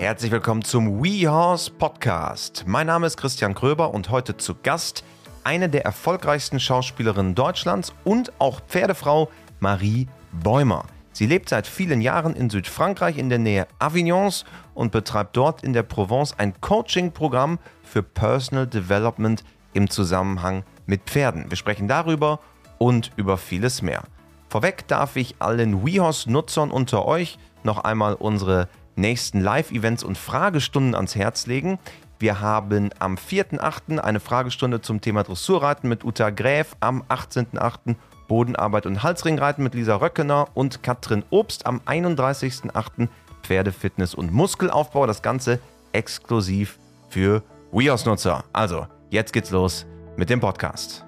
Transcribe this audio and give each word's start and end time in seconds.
Herzlich 0.00 0.32
willkommen 0.32 0.64
zum 0.64 1.04
WeHorse 1.04 1.70
Podcast. 1.72 2.64
Mein 2.66 2.86
Name 2.86 3.06
ist 3.06 3.18
Christian 3.18 3.52
Kröber 3.52 3.92
und 3.92 4.08
heute 4.08 4.34
zu 4.34 4.54
Gast 4.54 5.04
eine 5.44 5.68
der 5.68 5.84
erfolgreichsten 5.84 6.58
Schauspielerinnen 6.58 7.34
Deutschlands 7.34 7.92
und 8.02 8.32
auch 8.38 8.62
Pferdefrau 8.66 9.28
Marie 9.58 10.08
Bäumer. 10.32 10.86
Sie 11.12 11.26
lebt 11.26 11.50
seit 11.50 11.66
vielen 11.66 12.00
Jahren 12.00 12.34
in 12.34 12.48
Südfrankreich 12.48 13.18
in 13.18 13.28
der 13.28 13.40
Nähe 13.40 13.66
Avignons 13.78 14.46
und 14.72 14.90
betreibt 14.90 15.36
dort 15.36 15.62
in 15.62 15.74
der 15.74 15.82
Provence 15.82 16.32
ein 16.38 16.58
Coaching-Programm 16.62 17.58
für 17.82 18.02
Personal 18.02 18.66
Development 18.66 19.44
im 19.74 19.90
Zusammenhang 19.90 20.64
mit 20.86 21.02
Pferden. 21.02 21.50
Wir 21.50 21.58
sprechen 21.58 21.88
darüber 21.88 22.40
und 22.78 23.10
über 23.16 23.36
vieles 23.36 23.82
mehr. 23.82 24.04
Vorweg 24.48 24.88
darf 24.88 25.16
ich 25.16 25.34
allen 25.40 25.84
WeHorse-Nutzern 25.84 26.70
unter 26.70 27.04
euch 27.04 27.38
noch 27.64 27.84
einmal 27.84 28.14
unsere 28.14 28.66
nächsten 29.00 29.40
Live-Events 29.40 30.04
und 30.04 30.16
Fragestunden 30.16 30.94
ans 30.94 31.16
Herz 31.16 31.46
legen. 31.46 31.78
Wir 32.18 32.40
haben 32.40 32.90
am 32.98 33.16
4.8. 33.16 33.98
eine 33.98 34.20
Fragestunde 34.20 34.82
zum 34.82 35.00
Thema 35.00 35.22
Dressurreiten 35.22 35.88
mit 35.88 36.04
Uta 36.04 36.30
Gräf, 36.30 36.76
am 36.80 37.02
18.8. 37.08 37.96
Bodenarbeit 38.28 38.86
und 38.86 39.02
Halsringreiten 39.02 39.64
mit 39.64 39.74
Lisa 39.74 39.96
Röckener 39.96 40.48
und 40.54 40.82
Katrin 40.82 41.24
Obst, 41.30 41.66
am 41.66 41.80
31.8. 41.80 43.08
Pferdefitness 43.42 44.14
und 44.14 44.32
Muskelaufbau. 44.32 45.06
Das 45.06 45.22
Ganze 45.22 45.58
exklusiv 45.92 46.78
für 47.08 47.42
WeHorse-Nutzer. 47.72 48.44
Also, 48.52 48.86
jetzt 49.08 49.32
geht's 49.32 49.50
los 49.50 49.86
mit 50.16 50.30
dem 50.30 50.40
Podcast. 50.40 51.04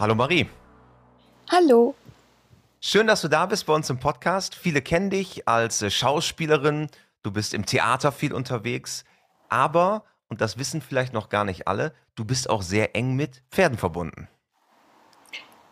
Hallo 0.00 0.14
Marie. 0.14 0.48
Hallo. 1.50 1.94
Schön, 2.80 3.06
dass 3.06 3.22
du 3.22 3.28
da 3.28 3.46
bist 3.46 3.64
bei 3.66 3.72
uns 3.72 3.88
im 3.88 3.98
Podcast. 3.98 4.54
Viele 4.54 4.82
kennen 4.82 5.08
dich 5.08 5.48
als 5.48 5.80
äh, 5.80 5.90
Schauspielerin. 5.90 6.88
Du 7.22 7.30
bist 7.30 7.54
im 7.54 7.64
Theater 7.64 8.12
viel 8.12 8.34
unterwegs. 8.34 9.04
Aber, 9.48 10.04
und 10.28 10.42
das 10.42 10.58
wissen 10.58 10.82
vielleicht 10.82 11.14
noch 11.14 11.30
gar 11.30 11.44
nicht 11.44 11.66
alle, 11.66 11.94
du 12.16 12.24
bist 12.26 12.50
auch 12.50 12.60
sehr 12.60 12.94
eng 12.94 13.16
mit 13.16 13.42
Pferden 13.50 13.78
verbunden. 13.78 14.28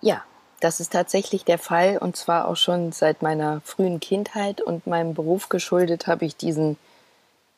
Ja, 0.01 0.25
das 0.61 0.81
ist 0.81 0.93
tatsächlich 0.93 1.45
der 1.45 1.59
Fall. 1.59 1.98
Und 1.98 2.17
zwar 2.17 2.48
auch 2.48 2.56
schon 2.56 2.91
seit 2.91 3.21
meiner 3.21 3.61
frühen 3.65 4.00
Kindheit 4.00 4.62
und 4.62 4.87
meinem 4.87 5.12
Beruf 5.12 5.50
geschuldet 5.50 6.06
habe 6.06 6.25
ich 6.25 6.37
diesen, 6.37 6.78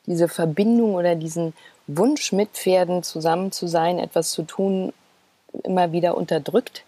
diese 0.06 0.26
Verbindung 0.26 0.94
oder 0.94 1.14
diesen 1.14 1.54
Wunsch 1.86 2.32
mit 2.32 2.50
Pferden 2.50 3.04
zusammen 3.04 3.52
zu 3.52 3.68
sein, 3.68 4.00
etwas 4.00 4.32
zu 4.32 4.42
tun, 4.42 4.92
immer 5.62 5.92
wieder 5.92 6.16
unterdrückt 6.16 6.84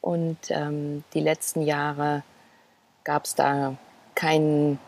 und 0.00 0.38
ähm, 0.50 1.04
die 1.14 1.20
letzten 1.20 1.62
Jahre 1.62 2.22
gab 3.04 3.24
es 3.24 3.34
da 3.34 3.76
kein, 4.14 4.78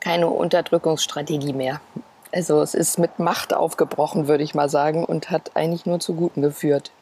keine 0.00 0.28
Unterdrückungsstrategie 0.28 1.52
mehr. 1.52 1.80
Also 2.32 2.60
es 2.60 2.74
ist 2.74 2.98
mit 2.98 3.18
Macht 3.18 3.54
aufgebrochen, 3.54 4.28
würde 4.28 4.44
ich 4.44 4.54
mal 4.54 4.68
sagen, 4.68 5.04
und 5.04 5.30
hat 5.30 5.56
eigentlich 5.56 5.86
nur 5.86 5.98
zu 5.98 6.14
Guten 6.14 6.42
geführt. 6.42 6.92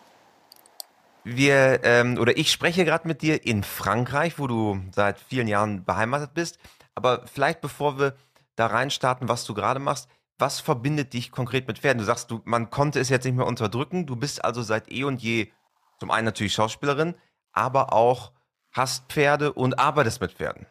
Wir 1.24 1.80
ähm, 1.82 2.18
oder 2.18 2.36
ich 2.36 2.52
spreche 2.52 2.84
gerade 2.84 3.08
mit 3.08 3.20
dir 3.20 3.44
in 3.44 3.64
Frankreich, 3.64 4.38
wo 4.38 4.46
du 4.46 4.80
seit 4.94 5.18
vielen 5.18 5.48
Jahren 5.48 5.84
beheimatet 5.84 6.34
bist. 6.34 6.58
Aber 6.94 7.26
vielleicht 7.26 7.60
bevor 7.60 7.98
wir 7.98 8.14
da 8.54 8.66
reinstarten, 8.66 9.28
was 9.28 9.44
du 9.44 9.52
gerade 9.52 9.80
machst, 9.80 10.08
was 10.38 10.60
verbindet 10.60 11.12
dich 11.14 11.32
konkret 11.32 11.66
mit 11.66 11.78
Pferden? 11.78 11.98
Du 11.98 12.04
sagst, 12.04 12.30
du, 12.30 12.40
man 12.44 12.70
konnte 12.70 13.00
es 13.00 13.08
jetzt 13.08 13.24
nicht 13.24 13.36
mehr 13.36 13.46
unterdrücken. 13.46 14.06
Du 14.06 14.16
bist 14.16 14.44
also 14.44 14.62
seit 14.62 14.90
eh 14.90 15.04
und 15.04 15.20
je 15.20 15.48
zum 15.98 16.10
einen 16.10 16.26
natürlich 16.26 16.52
Schauspielerin, 16.52 17.14
aber 17.52 17.92
auch 17.92 18.32
hast 18.72 19.04
Pferde 19.08 19.52
und 19.52 19.78
arbeitest 19.78 20.20
mit 20.20 20.32
Pferden. 20.32 20.66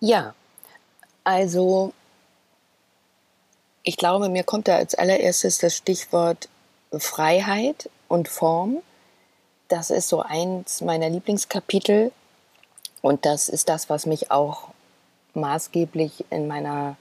Ja, 0.00 0.34
also 1.24 1.92
ich 3.82 3.96
glaube, 3.96 4.28
mir 4.28 4.44
kommt 4.44 4.68
da 4.68 4.76
als 4.76 4.94
allererstes 4.94 5.58
das 5.58 5.76
Stichwort 5.76 6.48
Freiheit 6.96 7.90
und 8.08 8.28
Form. 8.28 8.78
Das 9.68 9.90
ist 9.90 10.08
so 10.08 10.22
eins 10.22 10.80
meiner 10.80 11.08
Lieblingskapitel 11.08 12.12
und 13.02 13.26
das 13.26 13.48
ist 13.48 13.68
das, 13.68 13.90
was 13.90 14.06
mich 14.06 14.30
auch 14.30 14.68
maßgeblich 15.34 16.26
in 16.30 16.46
meiner 16.46 16.96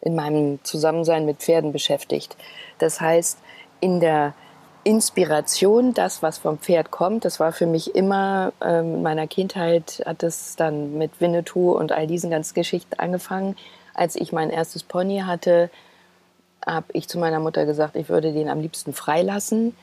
in 0.00 0.16
meinem 0.16 0.58
Zusammensein 0.64 1.24
mit 1.24 1.38
Pferden 1.38 1.72
beschäftigt. 1.72 2.36
Das 2.78 3.00
heißt, 3.00 3.38
in 3.80 4.00
der 4.00 4.34
Inspiration, 4.84 5.94
das, 5.94 6.22
was 6.22 6.38
vom 6.38 6.58
Pferd 6.58 6.90
kommt. 6.90 7.24
Das 7.24 7.38
war 7.38 7.52
für 7.52 7.66
mich 7.66 7.94
immer, 7.94 8.52
ähm, 8.60 8.96
in 8.96 9.02
meiner 9.02 9.26
Kindheit 9.26 10.02
hat 10.04 10.22
es 10.22 10.56
dann 10.56 10.98
mit 10.98 11.20
Winnetou 11.20 11.72
und 11.72 11.92
all 11.92 12.06
diesen 12.06 12.30
ganzen 12.30 12.54
Geschichten 12.54 12.98
angefangen. 12.98 13.56
Als 13.94 14.16
ich 14.16 14.32
mein 14.32 14.50
erstes 14.50 14.82
Pony 14.82 15.22
hatte, 15.26 15.70
habe 16.66 16.86
ich 16.92 17.08
zu 17.08 17.18
meiner 17.18 17.40
Mutter 17.40 17.66
gesagt, 17.66 17.96
ich 17.96 18.08
würde 18.08 18.32
den 18.32 18.48
am 18.48 18.60
liebsten 18.60 18.92
freilassen 18.92 19.76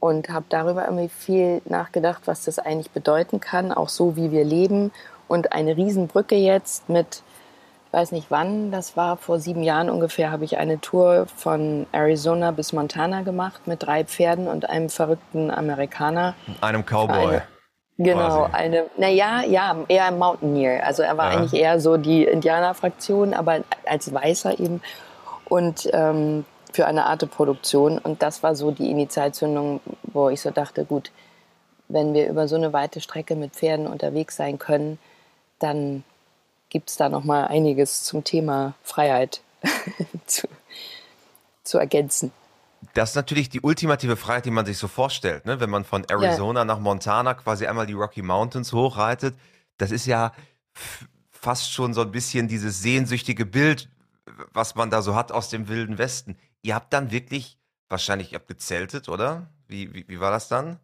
und 0.00 0.30
habe 0.30 0.46
darüber 0.48 0.84
irgendwie 0.84 1.08
viel 1.08 1.62
nachgedacht, 1.64 2.22
was 2.26 2.44
das 2.44 2.58
eigentlich 2.58 2.90
bedeuten 2.90 3.40
kann, 3.40 3.72
auch 3.72 3.88
so 3.88 4.16
wie 4.16 4.30
wir 4.30 4.44
leben. 4.44 4.92
Und 5.28 5.52
eine 5.52 5.76
Riesenbrücke 5.76 6.34
jetzt 6.34 6.88
mit 6.88 7.22
weiß 7.92 8.12
nicht 8.12 8.30
wann, 8.30 8.70
das 8.70 8.96
war 8.96 9.16
vor 9.16 9.38
sieben 9.38 9.62
Jahren 9.62 9.90
ungefähr, 9.90 10.30
habe 10.30 10.44
ich 10.44 10.58
eine 10.58 10.80
Tour 10.80 11.26
von 11.36 11.86
Arizona 11.92 12.50
bis 12.50 12.72
Montana 12.72 13.22
gemacht 13.22 13.66
mit 13.66 13.82
drei 13.82 14.04
Pferden 14.04 14.48
und 14.48 14.68
einem 14.68 14.88
verrückten 14.88 15.50
Amerikaner. 15.50 16.34
Einem 16.60 16.84
Cowboy. 16.84 17.26
Eine, 17.26 17.42
genau, 17.98 18.46
quasi. 18.46 18.54
eine, 18.54 18.84
naja, 18.96 19.42
ja, 19.46 19.76
eher 19.88 20.06
ein 20.06 20.18
Mountaineer. 20.18 20.84
Also 20.84 21.02
er 21.02 21.16
war 21.18 21.32
ja. 21.32 21.38
eigentlich 21.38 21.60
eher 21.60 21.78
so 21.80 21.98
die 21.98 22.24
Indianerfraktion, 22.24 23.34
aber 23.34 23.60
als 23.86 24.12
Weißer 24.12 24.58
eben. 24.58 24.80
Und 25.44 25.88
ähm, 25.92 26.46
für 26.72 26.86
eine 26.86 27.06
Art 27.06 27.30
Produktion. 27.30 27.98
Und 27.98 28.22
das 28.22 28.42
war 28.42 28.54
so 28.54 28.70
die 28.70 28.90
Initialzündung, 28.90 29.80
wo 30.02 30.28
ich 30.28 30.40
so 30.40 30.50
dachte, 30.50 30.84
gut, 30.84 31.10
wenn 31.88 32.14
wir 32.14 32.28
über 32.28 32.48
so 32.48 32.56
eine 32.56 32.72
weite 32.72 33.00
Strecke 33.00 33.36
mit 33.36 33.52
Pferden 33.52 33.86
unterwegs 33.86 34.36
sein 34.36 34.58
können, 34.58 34.98
dann 35.58 36.04
gibt 36.72 36.88
es 36.88 36.96
da 36.96 37.10
noch 37.10 37.22
mal 37.22 37.48
einiges 37.48 38.02
zum 38.02 38.24
Thema 38.24 38.72
Freiheit 38.82 39.42
zu, 40.26 40.48
zu 41.62 41.76
ergänzen. 41.76 42.32
Das 42.94 43.10
ist 43.10 43.16
natürlich 43.16 43.50
die 43.50 43.60
ultimative 43.60 44.16
Freiheit, 44.16 44.46
die 44.46 44.50
man 44.50 44.64
sich 44.64 44.78
so 44.78 44.88
vorstellt, 44.88 45.44
ne? 45.44 45.60
wenn 45.60 45.68
man 45.68 45.84
von 45.84 46.04
Arizona 46.08 46.60
ja. 46.60 46.64
nach 46.64 46.78
Montana 46.78 47.34
quasi 47.34 47.66
einmal 47.66 47.86
die 47.86 47.92
Rocky 47.92 48.22
Mountains 48.22 48.72
hochreitet. 48.72 49.34
Das 49.76 49.90
ist 49.90 50.06
ja 50.06 50.32
fast 51.30 51.70
schon 51.70 51.92
so 51.92 52.00
ein 52.00 52.10
bisschen 52.10 52.48
dieses 52.48 52.80
sehnsüchtige 52.80 53.44
Bild, 53.44 53.90
was 54.54 54.74
man 54.74 54.88
da 54.88 55.02
so 55.02 55.14
hat 55.14 55.30
aus 55.30 55.50
dem 55.50 55.68
wilden 55.68 55.98
Westen. 55.98 56.38
Ihr 56.62 56.74
habt 56.74 56.92
dann 56.94 57.10
wirklich, 57.10 57.58
wahrscheinlich, 57.90 58.32
ihr 58.32 58.38
habt 58.38 58.48
gezeltet, 58.48 59.10
oder? 59.10 59.50
Wie, 59.68 59.92
wie, 59.92 60.08
wie 60.08 60.20
war 60.20 60.30
das 60.30 60.48
dann? 60.48 60.80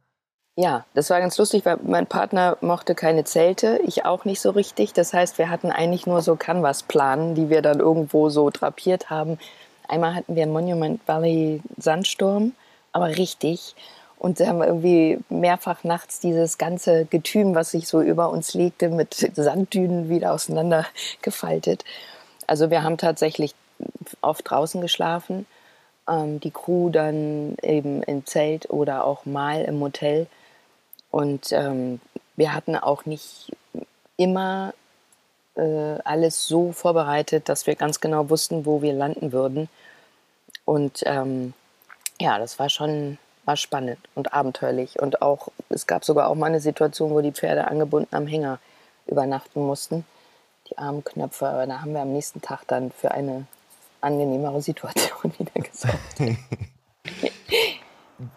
Ja, 0.60 0.84
das 0.92 1.08
war 1.08 1.20
ganz 1.20 1.38
lustig, 1.38 1.64
weil 1.64 1.78
mein 1.84 2.08
Partner 2.08 2.56
mochte 2.60 2.96
keine 2.96 3.22
Zelte, 3.22 3.80
ich 3.86 4.04
auch 4.04 4.24
nicht 4.24 4.40
so 4.40 4.50
richtig. 4.50 4.92
Das 4.92 5.12
heißt, 5.14 5.38
wir 5.38 5.50
hatten 5.50 5.70
eigentlich 5.70 6.04
nur 6.04 6.20
so 6.20 6.34
Canvas-Planen, 6.34 7.36
die 7.36 7.48
wir 7.48 7.62
dann 7.62 7.78
irgendwo 7.78 8.28
so 8.28 8.50
drapiert 8.50 9.08
haben. 9.08 9.38
Einmal 9.86 10.16
hatten 10.16 10.34
wir 10.34 10.48
Monument 10.48 11.00
Valley 11.06 11.62
Sandsturm, 11.76 12.54
aber 12.90 13.06
richtig. 13.06 13.76
Und 14.18 14.40
da 14.40 14.48
haben 14.48 14.58
wir 14.58 14.66
irgendwie 14.66 15.20
mehrfach 15.28 15.84
nachts 15.84 16.18
dieses 16.18 16.58
ganze 16.58 17.04
Getüm, 17.04 17.54
was 17.54 17.70
sich 17.70 17.86
so 17.86 18.00
über 18.02 18.28
uns 18.30 18.52
legte, 18.54 18.88
mit 18.88 19.14
Sanddünen 19.14 20.08
wieder 20.08 20.32
auseinandergefaltet. 20.32 21.84
Also 22.48 22.68
wir 22.68 22.82
haben 22.82 22.98
tatsächlich 22.98 23.54
oft 24.22 24.50
draußen 24.50 24.80
geschlafen. 24.80 25.46
Ähm, 26.08 26.40
die 26.40 26.50
Crew 26.50 26.90
dann 26.90 27.54
eben 27.62 28.02
im 28.02 28.26
Zelt 28.26 28.70
oder 28.70 29.04
auch 29.04 29.24
mal 29.24 29.62
im 29.62 29.80
Hotel. 29.80 30.26
Und 31.10 31.52
ähm, 31.52 32.00
wir 32.36 32.54
hatten 32.54 32.76
auch 32.76 33.06
nicht 33.06 33.52
immer 34.16 34.74
äh, 35.56 35.98
alles 36.04 36.46
so 36.46 36.72
vorbereitet, 36.72 37.48
dass 37.48 37.66
wir 37.66 37.74
ganz 37.74 38.00
genau 38.00 38.30
wussten, 38.30 38.66
wo 38.66 38.82
wir 38.82 38.92
landen 38.92 39.32
würden. 39.32 39.68
Und 40.64 41.02
ähm, 41.06 41.54
ja, 42.20 42.38
das 42.38 42.58
war 42.58 42.68
schon 42.68 43.18
war 43.48 43.56
spannend 43.56 43.98
und 44.14 44.34
abenteuerlich. 44.34 45.00
Und 45.00 45.22
auch, 45.22 45.48
es 45.70 45.86
gab 45.86 46.04
sogar 46.04 46.28
auch 46.28 46.34
mal 46.34 46.46
eine 46.46 46.60
Situation, 46.60 47.10
wo 47.10 47.22
die 47.22 47.32
Pferde 47.32 47.66
angebunden 47.66 48.14
am 48.14 48.26
Hänger 48.26 48.58
übernachten 49.06 49.62
mussten. 49.66 50.04
Die 50.68 50.76
armen 50.76 51.02
Knöpfe, 51.02 51.48
aber 51.48 51.66
da 51.66 51.80
haben 51.80 51.94
wir 51.94 52.02
am 52.02 52.12
nächsten 52.12 52.42
Tag 52.42 52.64
dann 52.66 52.92
für 52.92 53.10
eine 53.10 53.46
angenehmere 54.02 54.60
Situation 54.60 55.32
wieder 55.38 55.62
gesorgt. 55.62 56.20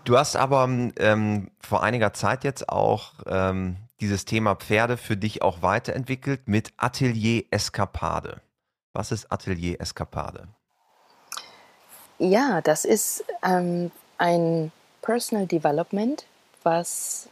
Du 0.04 0.18
hast 0.18 0.36
aber 0.36 0.66
ähm, 0.66 1.50
vor 1.60 1.82
einiger 1.82 2.14
Zeit 2.14 2.44
jetzt 2.44 2.70
auch 2.70 3.14
ähm, 3.26 3.78
dieses 4.00 4.26
Thema 4.26 4.54
Pferde 4.56 4.98
für 4.98 5.18
dich 5.18 5.42
auch 5.42 5.64
weiterentwickelt 5.64 6.48
mit 6.48 6.72
Atelier 6.78 7.46
Eskapade. 7.50 8.42
Was 8.94 9.12
ist 9.12 9.32
Atelier 9.32 9.82
Eskapade? 9.82 10.48
Ja, 12.20 12.62
das 12.62 12.86
ist 12.86 13.26
ähm, 13.44 13.90
ein 14.20 14.72
Personal 15.02 15.48
Development, 15.48 16.24
was 16.62 17.28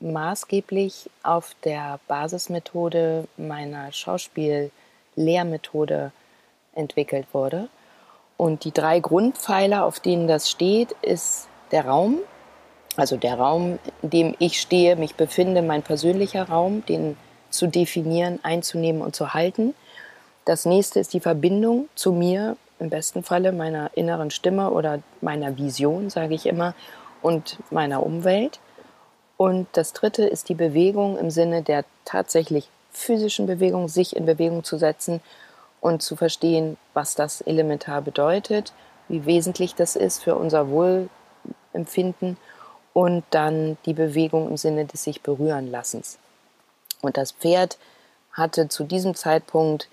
maßgeblich 0.00 1.10
auf 1.22 1.54
der 1.64 2.00
Basismethode 2.08 3.28
meiner 3.36 3.92
Schauspiellehrmethode 3.92 6.12
entwickelt 6.74 7.26
wurde. 7.32 7.68
Und 8.38 8.64
die 8.64 8.72
drei 8.72 9.00
Grundpfeiler, 9.00 9.84
auf 9.84 10.00
denen 10.00 10.26
das 10.26 10.50
steht, 10.50 10.92
ist 11.02 11.48
der 11.72 11.86
Raum, 11.86 12.18
also 12.96 13.16
der 13.16 13.38
Raum, 13.38 13.78
in 14.02 14.10
dem 14.10 14.34
ich 14.38 14.60
stehe, 14.60 14.96
mich 14.96 15.14
befinde, 15.14 15.62
mein 15.62 15.82
persönlicher 15.82 16.48
Raum, 16.48 16.84
den 16.86 17.16
zu 17.50 17.66
definieren, 17.66 18.38
einzunehmen 18.42 19.02
und 19.02 19.16
zu 19.16 19.34
halten. 19.34 19.74
Das 20.44 20.64
nächste 20.64 21.00
ist 21.00 21.12
die 21.12 21.20
Verbindung 21.20 21.88
zu 21.94 22.12
mir, 22.12 22.56
im 22.78 22.90
besten 22.90 23.22
Falle 23.22 23.52
meiner 23.52 23.90
inneren 23.94 24.30
Stimme 24.30 24.70
oder 24.70 25.00
meiner 25.20 25.56
Vision, 25.56 26.10
sage 26.10 26.34
ich 26.34 26.46
immer, 26.46 26.74
und 27.22 27.58
meiner 27.70 28.04
Umwelt. 28.04 28.58
Und 29.36 29.68
das 29.72 29.92
dritte 29.92 30.24
ist 30.24 30.48
die 30.48 30.54
Bewegung 30.54 31.16
im 31.16 31.30
Sinne 31.30 31.62
der 31.62 31.84
tatsächlich 32.04 32.68
physischen 32.90 33.46
Bewegung, 33.46 33.88
sich 33.88 34.16
in 34.16 34.26
Bewegung 34.26 34.64
zu 34.64 34.76
setzen 34.78 35.20
und 35.80 36.02
zu 36.02 36.16
verstehen, 36.16 36.76
was 36.92 37.14
das 37.14 37.40
elementar 37.40 38.02
bedeutet, 38.02 38.72
wie 39.08 39.24
wesentlich 39.26 39.74
das 39.74 39.96
ist 39.96 40.22
für 40.22 40.34
unser 40.34 40.68
Wohlempfinden 41.72 42.36
und 42.92 43.24
dann 43.30 43.78
die 43.86 43.94
Bewegung 43.94 44.48
im 44.48 44.56
Sinne 44.56 44.84
des 44.84 45.04
sich 45.04 45.22
berühren 45.22 45.70
Lassens. 45.70 46.18
Und 47.00 47.16
das 47.16 47.32
Pferd 47.32 47.78
hatte 48.32 48.68
zu 48.68 48.84
diesem 48.84 49.14
Zeitpunkt 49.14 49.88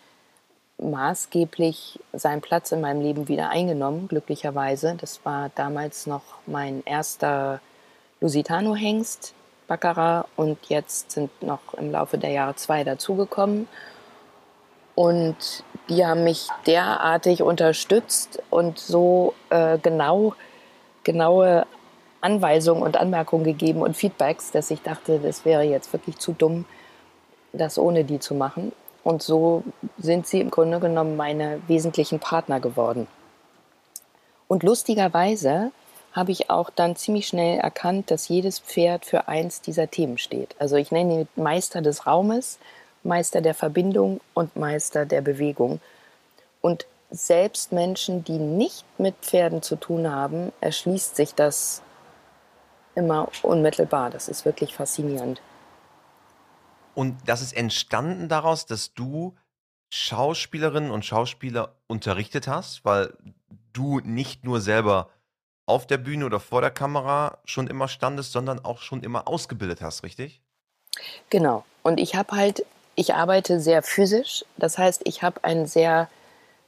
maßgeblich 0.77 1.99
seinen 2.13 2.41
Platz 2.41 2.71
in 2.71 2.81
meinem 2.81 3.01
Leben 3.01 3.27
wieder 3.27 3.49
eingenommen, 3.49 4.07
glücklicherweise. 4.07 4.95
Das 4.99 5.19
war 5.25 5.49
damals 5.55 6.07
noch 6.07 6.23
mein 6.45 6.83
erster 6.85 7.59
Lusitano-Hengst, 8.21 9.33
Baccarat, 9.67 10.27
und 10.35 10.57
jetzt 10.69 11.11
sind 11.11 11.29
noch 11.43 11.73
im 11.77 11.91
Laufe 11.91 12.17
der 12.17 12.31
Jahre 12.31 12.55
zwei 12.55 12.83
dazugekommen. 12.83 13.67
Und 14.95 15.63
die 15.89 16.05
haben 16.05 16.23
mich 16.23 16.47
derartig 16.65 17.41
unterstützt 17.41 18.41
und 18.49 18.79
so 18.79 19.33
äh, 19.49 19.77
genau, 19.77 20.33
genaue 21.03 21.65
Anweisungen 22.21 22.83
und 22.83 22.97
Anmerkungen 22.97 23.43
gegeben 23.43 23.81
und 23.81 23.95
Feedbacks, 23.95 24.51
dass 24.51 24.71
ich 24.71 24.81
dachte, 24.81 25.19
das 25.19 25.45
wäre 25.45 25.63
jetzt 25.63 25.93
wirklich 25.93 26.17
zu 26.17 26.33
dumm, 26.33 26.65
das 27.53 27.77
ohne 27.77 28.03
die 28.03 28.19
zu 28.19 28.35
machen. 28.35 28.71
Und 29.03 29.23
so 29.23 29.63
sind 29.97 30.27
sie 30.27 30.41
im 30.41 30.51
Grunde 30.51 30.79
genommen 30.79 31.15
meine 31.15 31.61
wesentlichen 31.67 32.19
Partner 32.19 32.59
geworden. 32.59 33.07
Und 34.47 34.63
lustigerweise 34.63 35.71
habe 36.11 36.31
ich 36.31 36.49
auch 36.49 36.69
dann 36.69 36.95
ziemlich 36.95 37.27
schnell 37.27 37.59
erkannt, 37.59 38.11
dass 38.11 38.27
jedes 38.27 38.59
Pferd 38.59 39.05
für 39.05 39.27
eins 39.27 39.61
dieser 39.61 39.89
Themen 39.89 40.17
steht. 40.17 40.55
Also 40.59 40.75
ich 40.75 40.91
nenne 40.91 41.21
ihn 41.21 41.27
Meister 41.35 41.81
des 41.81 42.07
Raumes, 42.07 42.59
Meister 43.03 43.41
der 43.41 43.53
Verbindung 43.53 44.19
und 44.33 44.55
Meister 44.55 45.05
der 45.05 45.21
Bewegung. 45.21 45.79
Und 46.61 46.85
selbst 47.11 47.71
Menschen, 47.71 48.23
die 48.23 48.37
nicht 48.37 48.85
mit 48.99 49.15
Pferden 49.21 49.61
zu 49.61 49.75
tun 49.75 50.11
haben, 50.11 50.51
erschließt 50.61 51.15
sich 51.15 51.33
das 51.33 51.81
immer 52.95 53.29
unmittelbar. 53.41 54.09
Das 54.09 54.27
ist 54.27 54.45
wirklich 54.45 54.75
faszinierend. 54.75 55.41
Und 56.93 57.17
das 57.25 57.41
ist 57.41 57.53
entstanden 57.53 58.29
daraus, 58.29 58.65
dass 58.65 58.93
du 58.93 59.35
Schauspielerinnen 59.89 60.91
und 60.91 61.05
Schauspieler 61.05 61.75
unterrichtet 61.87 62.47
hast, 62.47 62.85
weil 62.85 63.13
du 63.73 63.99
nicht 64.01 64.43
nur 64.43 64.61
selber 64.61 65.09
auf 65.65 65.87
der 65.87 65.97
Bühne 65.97 66.25
oder 66.25 66.39
vor 66.39 66.61
der 66.61 66.71
Kamera 66.71 67.37
schon 67.45 67.67
immer 67.67 67.87
standest, 67.87 68.31
sondern 68.31 68.63
auch 68.63 68.79
schon 68.79 69.01
immer 69.01 69.27
ausgebildet 69.27 69.81
hast, 69.81 70.03
richtig? 70.03 70.41
Genau. 71.29 71.63
Und 71.83 71.99
ich 71.99 72.15
habe 72.15 72.35
halt, 72.35 72.65
ich 72.95 73.13
arbeite 73.13 73.59
sehr 73.59 73.81
physisch. 73.81 74.43
Das 74.57 74.77
heißt, 74.77 75.01
ich 75.05 75.23
habe 75.23 75.43
einen 75.43 75.67
sehr 75.67 76.09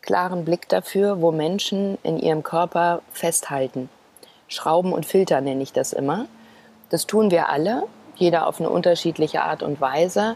klaren 0.01 0.45
Blick 0.45 0.68
dafür, 0.69 1.21
wo 1.21 1.31
Menschen 1.31 1.98
in 2.03 2.18
ihrem 2.18 2.44
Körper 2.44 3.01
festhalten. 3.12 3.89
Schrauben 4.48 4.94
und 4.94 5.06
Filter 5.06 5.42
nenne 5.42 5.63
ich 5.63 5.74
das 5.74 5.94
immer. 5.94 6.25
Das 6.89 7.07
tun 7.07 7.31
wir 7.31 7.50
alle, 7.50 7.83
jeder 8.15 8.48
auf 8.48 8.59
eine 8.59 8.69
unterschiedliche 8.69 9.44
Art 9.44 9.63
und 9.63 9.80
Weise, 9.80 10.36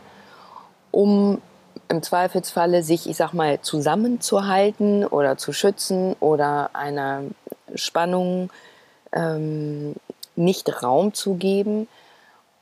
um 0.91 1.41
im 1.89 2.01
Zweifelsfalle 2.01 2.83
sich, 2.83 3.09
ich 3.09 3.17
sag 3.17 3.33
mal, 3.33 3.59
zusammenzuhalten 3.61 5.05
oder 5.05 5.37
zu 5.37 5.51
schützen 5.51 6.15
oder 6.19 6.69
einer 6.73 7.23
Spannung 7.75 8.49
ähm, 9.11 9.95
nicht 10.35 10.83
Raum 10.83 11.13
zu 11.13 11.35
geben. 11.35 11.87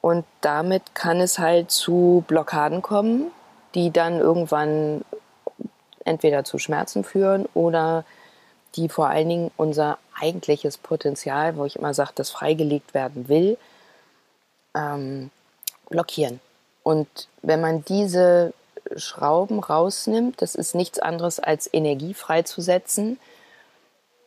Und 0.02 0.26
damit 0.42 0.96
kann 0.96 1.22
es 1.22 1.40
halt 1.40 1.72
zu 1.72 2.24
Blockaden 2.28 2.82
kommen, 2.82 3.28
die 3.76 3.92
dann 3.92 4.20
irgendwann 4.20 5.06
entweder 6.06 6.44
zu 6.44 6.58
Schmerzen 6.58 7.04
führen 7.04 7.48
oder 7.54 8.06
die 8.76 8.90
vor 8.90 9.10
allen 9.10 9.30
Dingen 9.30 9.52
unser 9.58 9.98
eigentliches 10.20 10.78
Potenzial, 10.78 11.58
wo 11.58 11.66
ich 11.66 11.76
immer 11.76 11.94
sage, 11.94 12.12
das 12.16 12.32
freigelegt 12.32 12.94
werden 12.94 13.28
will, 13.30 13.58
ähm, 14.76 15.30
blockieren. 15.90 16.40
Und 16.82 17.08
wenn 17.42 17.62
man 17.62 17.86
diese 17.86 18.54
Schrauben 18.96 19.60
rausnimmt, 19.60 20.42
das 20.42 20.56
ist 20.56 20.76
nichts 20.76 21.00
anderes 21.00 21.40
als 21.40 21.70
Energie 21.72 22.14
freizusetzen, 22.14 23.20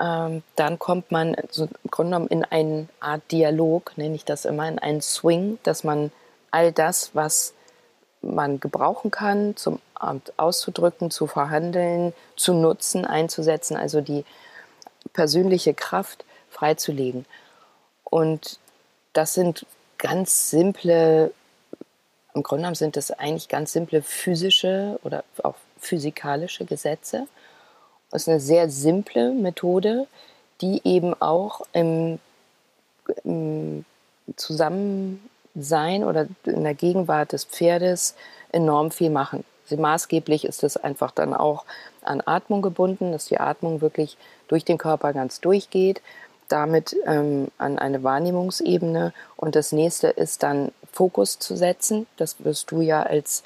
ähm, 0.01 0.43
dann 0.57 0.79
kommt 0.79 1.11
man 1.11 1.37
so 1.51 1.65
im 1.65 1.91
Grunde 1.91 2.11
genommen 2.11 2.29
in 2.29 2.45
eine 2.45 2.89
Art 3.01 3.23
Dialog, 3.31 3.97
nenne 3.97 4.15
ich 4.15 4.25
das 4.25 4.45
immer, 4.45 4.69
in 4.69 4.79
einen 4.79 5.01
Swing, 5.01 5.59
dass 5.63 5.85
man 5.85 6.13
all 6.51 6.73
das, 6.73 7.11
was 7.15 7.55
man 8.23 8.61
gebrauchen 8.61 9.11
kann, 9.11 9.57
zum 9.57 9.81
auszudrücken, 10.37 11.11
zu 11.11 11.27
verhandeln, 11.27 12.13
zu 12.37 12.55
nutzen, 12.55 13.05
einzusetzen, 13.05 13.77
also 13.77 14.01
die 14.01 14.25
persönliche 15.13 15.75
Kraft 15.75 16.25
freizulegen. 16.51 17.27
Und 18.05 18.59
das 19.13 19.35
sind 19.35 19.67
ganz 19.99 20.51
simple, 20.51 21.33
im 22.35 22.43
Grunde 22.43 22.63
genommen 22.63 22.75
sind 22.75 22.97
das 22.97 23.11
eigentlich 23.11 23.49
ganz 23.49 23.73
simple 23.73 24.03
physische 24.03 24.99
oder 25.03 25.25
auch 25.43 25.57
physikalische 25.79 26.65
Gesetze. 26.65 27.27
Das 28.11 28.23
ist 28.23 28.29
eine 28.29 28.41
sehr 28.41 28.69
simple 28.71 29.33
Methode, 29.33 30.07
die 30.61 30.81
eben 30.85 31.15
auch 31.21 31.63
im, 31.73 32.19
im 33.25 33.85
Zusammensein 34.37 36.05
oder 36.05 36.29
in 36.45 36.65
der 36.65 36.75
Gegenwart 36.75 37.33
des 37.33 37.45
Pferdes 37.45 38.15
enorm 38.53 38.91
viel 38.91 39.11
machen. 39.11 39.45
Maßgeblich 39.71 40.45
ist 40.45 40.63
es 40.65 40.77
einfach 40.77 41.11
dann 41.11 41.35
auch 41.35 41.65
an 42.03 42.23
Atmung 42.25 42.63
gebunden, 42.63 43.13
dass 43.13 43.27
die 43.27 43.41
Atmung 43.41 43.81
wirklich 43.81 44.17
durch 44.49 44.65
den 44.65 44.79
Körper 44.79 45.13
ganz 45.13 45.41
durchgeht, 45.41 46.03
damit 46.49 46.97
ähm, 47.07 47.49
an 47.59 47.79
eine 47.79 48.03
Wahrnehmungsebene. 48.03 49.13
Und 49.37 49.57
das 49.57 49.73
nächste 49.73 50.09
ist 50.09 50.43
dann 50.43 50.73
Fokus 50.93 51.39
zu 51.39 51.57
setzen. 51.57 52.07
Das 52.17 52.45
wirst 52.45 52.71
du 52.71 52.81
ja 52.81 53.03
als 53.03 53.43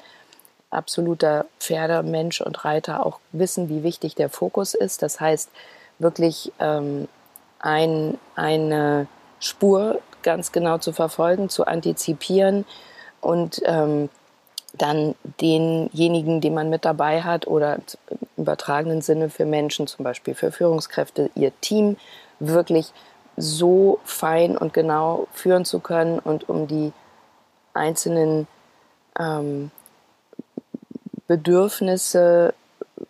absoluter 0.69 1.45
Pferdemensch 1.59 2.41
und 2.41 2.63
Reiter 2.63 3.05
auch 3.05 3.19
wissen, 3.31 3.69
wie 3.69 3.83
wichtig 3.83 4.15
der 4.15 4.29
Fokus 4.29 4.73
ist. 4.73 5.01
Das 5.01 5.19
heißt, 5.19 5.49
wirklich 5.99 6.51
ähm, 6.59 7.07
ein, 7.59 8.17
eine 8.35 9.07
Spur 9.39 10.01
ganz 10.23 10.51
genau 10.51 10.77
zu 10.77 10.93
verfolgen, 10.93 11.49
zu 11.49 11.65
antizipieren 11.65 12.65
und 13.21 13.61
ähm, 13.65 14.09
dann 14.73 15.15
denjenigen, 15.41 16.41
den 16.41 16.53
man 16.53 16.69
mit 16.69 16.85
dabei 16.85 17.23
hat 17.23 17.47
oder 17.47 17.75
im 18.09 18.17
übertragenen 18.37 19.01
Sinne 19.01 19.29
für 19.29 19.45
Menschen, 19.45 19.87
zum 19.87 20.03
Beispiel 20.03 20.33
für 20.33 20.51
Führungskräfte, 20.51 21.29
ihr 21.35 21.51
Team 21.61 21.97
wirklich 22.39 22.93
so 23.37 23.99
fein 24.03 24.57
und 24.57 24.73
genau 24.73 25.27
führen 25.33 25.65
zu 25.65 25.79
können 25.79 26.19
und 26.19 26.49
um 26.49 26.67
die 26.67 26.93
einzelnen 27.73 28.47
ähm, 29.19 29.71
Bedürfnisse 31.27 32.53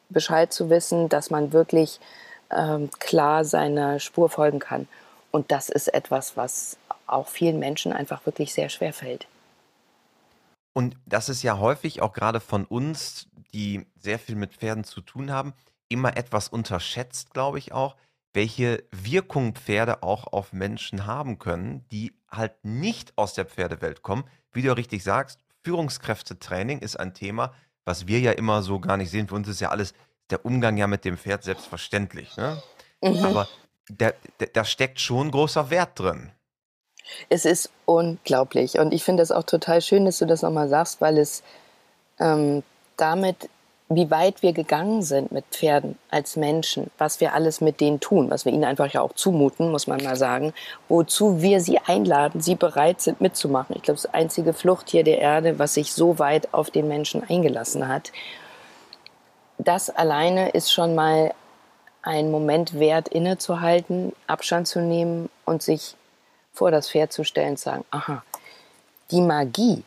Bescheid 0.09 0.53
zu 0.53 0.69
wissen, 0.69 1.09
dass 1.09 1.29
man 1.29 1.53
wirklich 1.53 1.99
ähm, 2.51 2.89
klar 2.99 3.45
seiner 3.45 3.99
Spur 3.99 4.29
folgen 4.29 4.59
kann. 4.59 4.87
Und 5.31 5.51
das 5.51 5.69
ist 5.69 5.87
etwas, 5.93 6.37
was 6.37 6.77
auch 7.07 7.27
vielen 7.27 7.59
Menschen 7.59 7.93
einfach 7.93 8.25
wirklich 8.25 8.53
sehr 8.53 8.69
schwer 8.69 8.93
fällt. 8.93 9.27
Und 10.73 10.97
das 11.05 11.29
ist 11.29 11.43
ja 11.43 11.57
häufig 11.57 12.01
auch 12.01 12.13
gerade 12.13 12.39
von 12.39 12.65
uns, 12.65 13.27
die 13.53 13.85
sehr 13.97 14.19
viel 14.19 14.35
mit 14.35 14.53
Pferden 14.53 14.83
zu 14.83 15.01
tun 15.01 15.31
haben, 15.31 15.53
immer 15.89 16.15
etwas 16.15 16.47
unterschätzt, 16.47 17.33
glaube 17.33 17.59
ich 17.59 17.73
auch, 17.73 17.97
welche 18.33 18.85
Wirkung 18.91 19.55
Pferde 19.55 20.03
auch 20.03 20.27
auf 20.27 20.53
Menschen 20.53 21.05
haben 21.05 21.37
können, 21.37 21.85
die 21.89 22.13
halt 22.29 22.63
nicht 22.63 23.17
aus 23.17 23.33
der 23.33 23.45
Pferdewelt 23.45 24.01
kommen. 24.01 24.23
Wie 24.53 24.61
du 24.61 24.75
richtig 24.75 25.03
sagst, 25.03 25.39
Führungskräftetraining 25.63 26.79
ist 26.79 26.97
ein 26.97 27.13
Thema, 27.13 27.53
was 27.83 28.07
wir 28.07 28.19
ja 28.19 28.31
immer 28.31 28.61
so 28.61 28.79
gar 28.79 28.95
nicht 28.95 29.11
sehen. 29.11 29.27
Für 29.27 29.35
uns 29.35 29.49
ist 29.49 29.59
ja 29.59 29.69
alles 29.69 29.93
der 30.29 30.45
Umgang 30.45 30.77
ja 30.77 30.87
mit 30.87 31.03
dem 31.03 31.17
Pferd 31.17 31.43
selbstverständlich. 31.43 32.37
Ne? 32.37 32.61
Mhm. 33.03 33.25
Aber 33.25 33.49
da, 33.89 34.11
da 34.53 34.63
steckt 34.63 35.01
schon 35.01 35.29
großer 35.31 35.69
Wert 35.69 35.99
drin. 35.99 36.31
Es 37.29 37.45
ist 37.45 37.69
unglaublich. 37.85 38.79
Und 38.79 38.93
ich 38.93 39.03
finde 39.03 39.23
es 39.23 39.31
auch 39.31 39.43
total 39.43 39.81
schön, 39.81 40.05
dass 40.05 40.19
du 40.19 40.25
das 40.25 40.41
nochmal 40.41 40.69
sagst, 40.69 41.01
weil 41.01 41.17
es 41.17 41.43
ähm, 42.19 42.63
damit, 42.97 43.49
wie 43.89 44.09
weit 44.09 44.41
wir 44.41 44.53
gegangen 44.53 45.01
sind 45.01 45.31
mit 45.31 45.43
Pferden 45.51 45.97
als 46.09 46.35
Menschen, 46.35 46.89
was 46.97 47.19
wir 47.19 47.33
alles 47.33 47.59
mit 47.59 47.81
denen 47.81 47.99
tun, 47.99 48.29
was 48.29 48.45
wir 48.45 48.53
ihnen 48.53 48.63
einfach 48.63 48.91
ja 48.91 49.01
auch 49.01 49.13
zumuten, 49.13 49.71
muss 49.71 49.87
man 49.87 50.01
mal 50.03 50.15
sagen, 50.15 50.53
wozu 50.87 51.41
wir 51.41 51.59
sie 51.59 51.79
einladen, 51.79 52.41
sie 52.41 52.55
bereit 52.55 53.01
sind 53.01 53.19
mitzumachen. 53.19 53.75
Ich 53.75 53.81
glaube, 53.81 53.99
das 54.01 54.13
einzige 54.13 54.53
Fluchttier 54.53 55.03
der 55.03 55.19
Erde, 55.19 55.59
was 55.59 55.73
sich 55.73 55.93
so 55.93 56.19
weit 56.19 56.53
auf 56.53 56.69
den 56.69 56.87
Menschen 56.87 57.23
eingelassen 57.27 57.87
hat. 57.87 58.11
Das 59.57 59.89
alleine 59.89 60.49
ist 60.49 60.71
schon 60.71 60.95
mal 60.95 61.33
ein 62.03 62.31
Moment 62.31 62.79
wert, 62.79 63.09
innezuhalten, 63.09 64.13
Abstand 64.27 64.67
zu 64.67 64.79
nehmen 64.79 65.29
und 65.45 65.61
sich 65.61 65.95
vor 66.53 66.71
das 66.71 66.89
Pferd 66.89 67.13
zu 67.13 67.23
stellen 67.23 67.57
zu 67.57 67.65
sagen, 67.65 67.85
aha, 67.91 68.23
die 69.11 69.21
Magie, 69.21 69.83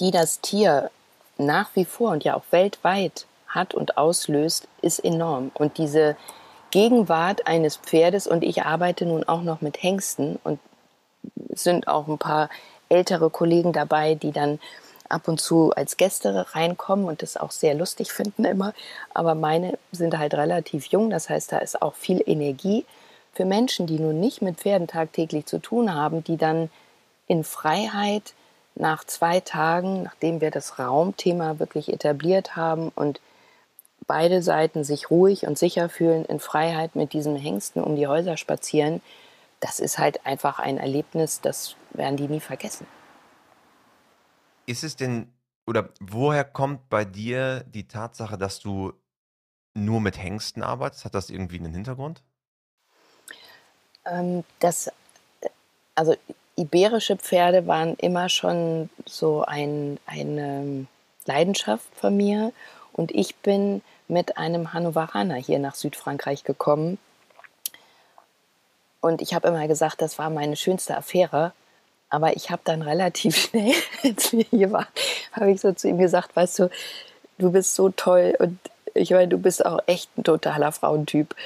die 0.00 0.10
das 0.10 0.40
Tier 0.40 0.90
nach 1.38 1.70
wie 1.74 1.84
vor 1.84 2.10
und 2.10 2.24
ja 2.24 2.34
auch 2.34 2.44
weltweit 2.50 3.26
hat 3.46 3.74
und 3.74 3.96
auslöst, 3.96 4.68
ist 4.82 4.98
enorm. 4.98 5.50
Und 5.54 5.78
diese 5.78 6.16
Gegenwart 6.70 7.46
eines 7.46 7.76
Pferdes, 7.76 8.26
und 8.26 8.44
ich 8.44 8.62
arbeite 8.62 9.06
nun 9.06 9.24
auch 9.24 9.42
noch 9.42 9.60
mit 9.60 9.82
Hengsten 9.82 10.38
und 10.44 10.60
sind 11.50 11.88
auch 11.88 12.08
ein 12.08 12.18
paar 12.18 12.50
ältere 12.88 13.30
Kollegen 13.30 13.72
dabei, 13.72 14.14
die 14.14 14.32
dann 14.32 14.60
ab 15.08 15.28
und 15.28 15.40
zu 15.40 15.72
als 15.74 15.96
Gäste 15.96 16.46
reinkommen 16.54 17.06
und 17.06 17.22
das 17.22 17.36
auch 17.36 17.50
sehr 17.50 17.74
lustig 17.74 18.12
finden 18.12 18.44
immer. 18.44 18.74
Aber 19.14 19.34
meine 19.34 19.78
sind 19.92 20.18
halt 20.18 20.34
relativ 20.34 20.86
jung, 20.86 21.10
das 21.10 21.30
heißt, 21.30 21.52
da 21.52 21.58
ist 21.58 21.80
auch 21.80 21.94
viel 21.94 22.22
Energie 22.26 22.84
für 23.38 23.44
Menschen, 23.44 23.86
die 23.86 24.00
nun 24.00 24.18
nicht 24.18 24.42
mit 24.42 24.56
Pferden 24.56 24.88
tagtäglich 24.88 25.46
zu 25.46 25.60
tun 25.60 25.94
haben, 25.94 26.24
die 26.24 26.36
dann 26.36 26.70
in 27.28 27.44
Freiheit 27.44 28.34
nach 28.74 29.04
zwei 29.04 29.38
Tagen, 29.38 30.02
nachdem 30.02 30.40
wir 30.40 30.50
das 30.50 30.80
Raumthema 30.80 31.60
wirklich 31.60 31.92
etabliert 31.92 32.56
haben 32.56 32.88
und 32.88 33.20
beide 34.08 34.42
Seiten 34.42 34.82
sich 34.82 35.12
ruhig 35.12 35.46
und 35.46 35.56
sicher 35.56 35.88
fühlen, 35.88 36.24
in 36.24 36.40
Freiheit 36.40 36.96
mit 36.96 37.12
diesen 37.12 37.36
Hengsten 37.36 37.80
um 37.80 37.94
die 37.94 38.08
Häuser 38.08 38.36
spazieren, 38.36 39.02
das 39.60 39.78
ist 39.78 39.98
halt 39.98 40.26
einfach 40.26 40.58
ein 40.58 40.76
Erlebnis, 40.76 41.40
das 41.40 41.76
werden 41.92 42.16
die 42.16 42.26
nie 42.26 42.40
vergessen. 42.40 42.88
Ist 44.66 44.82
es 44.82 44.96
denn, 44.96 45.32
oder 45.64 45.90
woher 46.00 46.42
kommt 46.42 46.88
bei 46.88 47.04
dir 47.04 47.62
die 47.68 47.86
Tatsache, 47.86 48.36
dass 48.36 48.58
du 48.58 48.94
nur 49.74 50.00
mit 50.00 50.20
Hengsten 50.20 50.64
arbeitest? 50.64 51.04
Hat 51.04 51.14
das 51.14 51.30
irgendwie 51.30 51.60
einen 51.60 51.72
Hintergrund? 51.72 52.24
Ähm, 54.10 54.44
das, 54.60 54.90
also 55.94 56.14
iberische 56.56 57.16
Pferde 57.16 57.66
waren 57.66 57.94
immer 57.96 58.28
schon 58.28 58.90
so 59.06 59.42
ein, 59.42 59.98
eine 60.06 60.86
Leidenschaft 61.26 61.86
von 61.94 62.16
mir. 62.16 62.52
Und 62.92 63.12
ich 63.12 63.36
bin 63.36 63.82
mit 64.08 64.38
einem 64.38 64.72
Hannoveraner 64.72 65.36
hier 65.36 65.58
nach 65.58 65.74
Südfrankreich 65.74 66.44
gekommen. 66.44 66.98
Und 69.00 69.22
ich 69.22 69.34
habe 69.34 69.48
immer 69.48 69.68
gesagt, 69.68 70.02
das 70.02 70.18
war 70.18 70.30
meine 70.30 70.56
schönste 70.56 70.96
Affäre, 70.96 71.52
aber 72.08 72.36
ich 72.36 72.50
habe 72.50 72.62
dann 72.64 72.82
relativ 72.82 73.36
schnell, 73.50 73.74
als 74.02 74.32
wir 74.32 74.44
hier 74.50 74.72
waren, 74.72 74.86
habe 75.32 75.52
ich 75.52 75.60
so 75.60 75.72
zu 75.72 75.88
ihm 75.88 75.98
gesagt, 75.98 76.34
weißt 76.34 76.58
du, 76.58 76.70
du 77.38 77.52
bist 77.52 77.74
so 77.74 77.90
toll 77.90 78.34
und 78.38 78.58
ich 78.94 79.10
meine, 79.10 79.28
du 79.28 79.38
bist 79.38 79.64
auch 79.64 79.78
echt 79.86 80.10
ein 80.18 80.24
totaler 80.24 80.72
Frauentyp. 80.72 81.36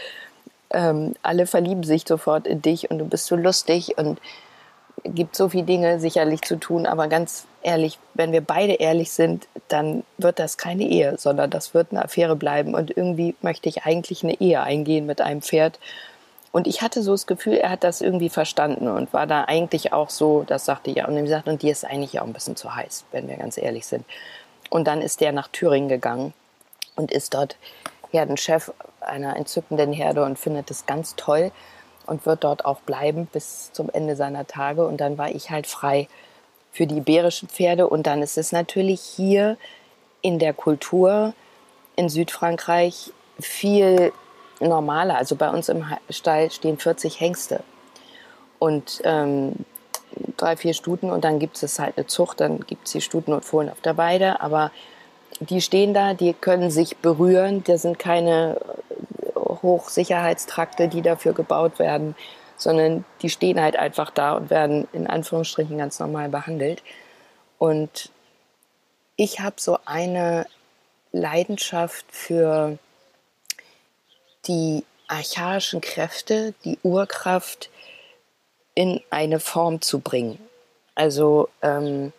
Ähm, 0.72 1.14
alle 1.22 1.46
verlieben 1.46 1.82
sich 1.82 2.04
sofort 2.06 2.46
in 2.46 2.62
dich 2.62 2.90
und 2.90 2.98
du 2.98 3.04
bist 3.04 3.26
so 3.26 3.36
lustig 3.36 3.98
und 3.98 4.20
gibt 5.04 5.36
so 5.36 5.48
viele 5.48 5.64
Dinge 5.64 6.00
sicherlich 6.00 6.42
zu 6.42 6.56
tun, 6.56 6.86
aber 6.86 7.08
ganz 7.08 7.46
ehrlich, 7.62 7.98
wenn 8.14 8.32
wir 8.32 8.40
beide 8.40 8.74
ehrlich 8.74 9.10
sind, 9.10 9.48
dann 9.68 10.04
wird 10.18 10.38
das 10.38 10.56
keine 10.56 10.84
Ehe, 10.84 11.16
sondern 11.18 11.50
das 11.50 11.74
wird 11.74 11.88
eine 11.90 12.04
Affäre 12.04 12.36
bleiben. 12.36 12.74
Und 12.74 12.96
irgendwie 12.96 13.34
möchte 13.40 13.68
ich 13.68 13.84
eigentlich 13.84 14.22
eine 14.22 14.40
Ehe 14.40 14.62
eingehen 14.62 15.06
mit 15.06 15.20
einem 15.20 15.42
Pferd. 15.42 15.78
Und 16.50 16.66
ich 16.66 16.82
hatte 16.82 17.02
so 17.02 17.12
das 17.12 17.26
Gefühl, 17.26 17.54
er 17.54 17.70
hat 17.70 17.84
das 17.84 18.00
irgendwie 18.00 18.28
verstanden 18.28 18.88
und 18.88 19.12
war 19.12 19.26
da 19.26 19.44
eigentlich 19.44 19.92
auch 19.92 20.10
so, 20.10 20.44
das 20.46 20.66
sagte 20.66 20.90
ich 20.90 20.96
ja, 20.96 21.08
und 21.08 21.16
ihm 21.16 21.24
gesagt, 21.24 21.48
und 21.48 21.62
dir 21.62 21.72
ist 21.72 21.84
eigentlich 21.84 22.20
auch 22.20 22.26
ein 22.26 22.34
bisschen 22.34 22.56
zu 22.56 22.74
heiß, 22.74 23.04
wenn 23.12 23.28
wir 23.28 23.36
ganz 23.36 23.56
ehrlich 23.56 23.86
sind. 23.86 24.04
Und 24.68 24.86
dann 24.86 25.00
ist 25.00 25.20
der 25.20 25.32
nach 25.32 25.48
Thüringen 25.48 25.88
gegangen 25.88 26.34
und 26.94 27.10
ist 27.10 27.34
dort 27.34 27.56
Herdenchef 28.12 28.72
einer 29.00 29.36
entzückenden 29.36 29.92
Herde 29.92 30.24
und 30.24 30.38
findet 30.38 30.70
es 30.70 30.86
ganz 30.86 31.16
toll 31.16 31.50
und 32.06 32.26
wird 32.26 32.44
dort 32.44 32.64
auch 32.64 32.80
bleiben 32.80 33.26
bis 33.26 33.72
zum 33.72 33.90
Ende 33.90 34.16
seiner 34.16 34.46
Tage. 34.46 34.86
Und 34.86 35.00
dann 35.00 35.18
war 35.18 35.30
ich 35.30 35.50
halt 35.50 35.66
frei 35.66 36.08
für 36.72 36.86
die 36.86 36.98
iberischen 36.98 37.48
Pferde. 37.48 37.88
Und 37.88 38.06
dann 38.06 38.22
ist 38.22 38.38
es 38.38 38.52
natürlich 38.52 39.00
hier 39.00 39.56
in 40.20 40.38
der 40.38 40.52
Kultur 40.54 41.34
in 41.96 42.08
Südfrankreich 42.08 43.12
viel 43.40 44.12
normaler. 44.60 45.16
Also 45.16 45.36
bei 45.36 45.50
uns 45.50 45.68
im 45.68 45.84
Stall 46.10 46.50
stehen 46.50 46.78
40 46.78 47.20
Hengste 47.20 47.62
und 48.58 49.02
ähm, 49.04 49.54
drei, 50.36 50.56
vier 50.56 50.74
Stuten 50.74 51.10
und 51.10 51.24
dann 51.24 51.38
gibt 51.38 51.62
es 51.62 51.78
halt 51.78 51.96
eine 51.96 52.06
Zucht, 52.06 52.40
dann 52.40 52.60
gibt 52.60 52.86
es 52.86 52.92
die 52.92 53.00
Stuten 53.00 53.32
und 53.32 53.44
Fohlen 53.44 53.68
auf 53.68 53.80
der 53.80 53.96
Weide, 53.96 54.40
aber 54.40 54.70
die 55.50 55.60
stehen 55.60 55.94
da, 55.94 56.14
die 56.14 56.34
können 56.34 56.70
sich 56.70 56.96
berühren, 56.98 57.64
da 57.64 57.76
sind 57.78 57.98
keine 57.98 58.60
Hochsicherheitstrakte, 59.34 60.88
die 60.88 61.02
dafür 61.02 61.32
gebaut 61.32 61.78
werden, 61.78 62.14
sondern 62.56 63.04
die 63.22 63.30
stehen 63.30 63.60
halt 63.60 63.76
einfach 63.76 64.10
da 64.10 64.36
und 64.36 64.50
werden 64.50 64.88
in 64.92 65.06
Anführungsstrichen 65.06 65.78
ganz 65.78 65.98
normal 65.98 66.28
behandelt. 66.28 66.82
Und 67.58 68.10
ich 69.16 69.40
habe 69.40 69.56
so 69.58 69.78
eine 69.84 70.46
Leidenschaft 71.12 72.06
für 72.08 72.78
die 74.46 74.84
archaischen 75.08 75.80
Kräfte, 75.80 76.54
die 76.64 76.78
Urkraft 76.82 77.70
in 78.74 79.00
eine 79.10 79.38
Form 79.38 79.80
zu 79.80 80.00
bringen. 80.00 80.38
Also 80.94 81.48
ähm, 81.60 82.12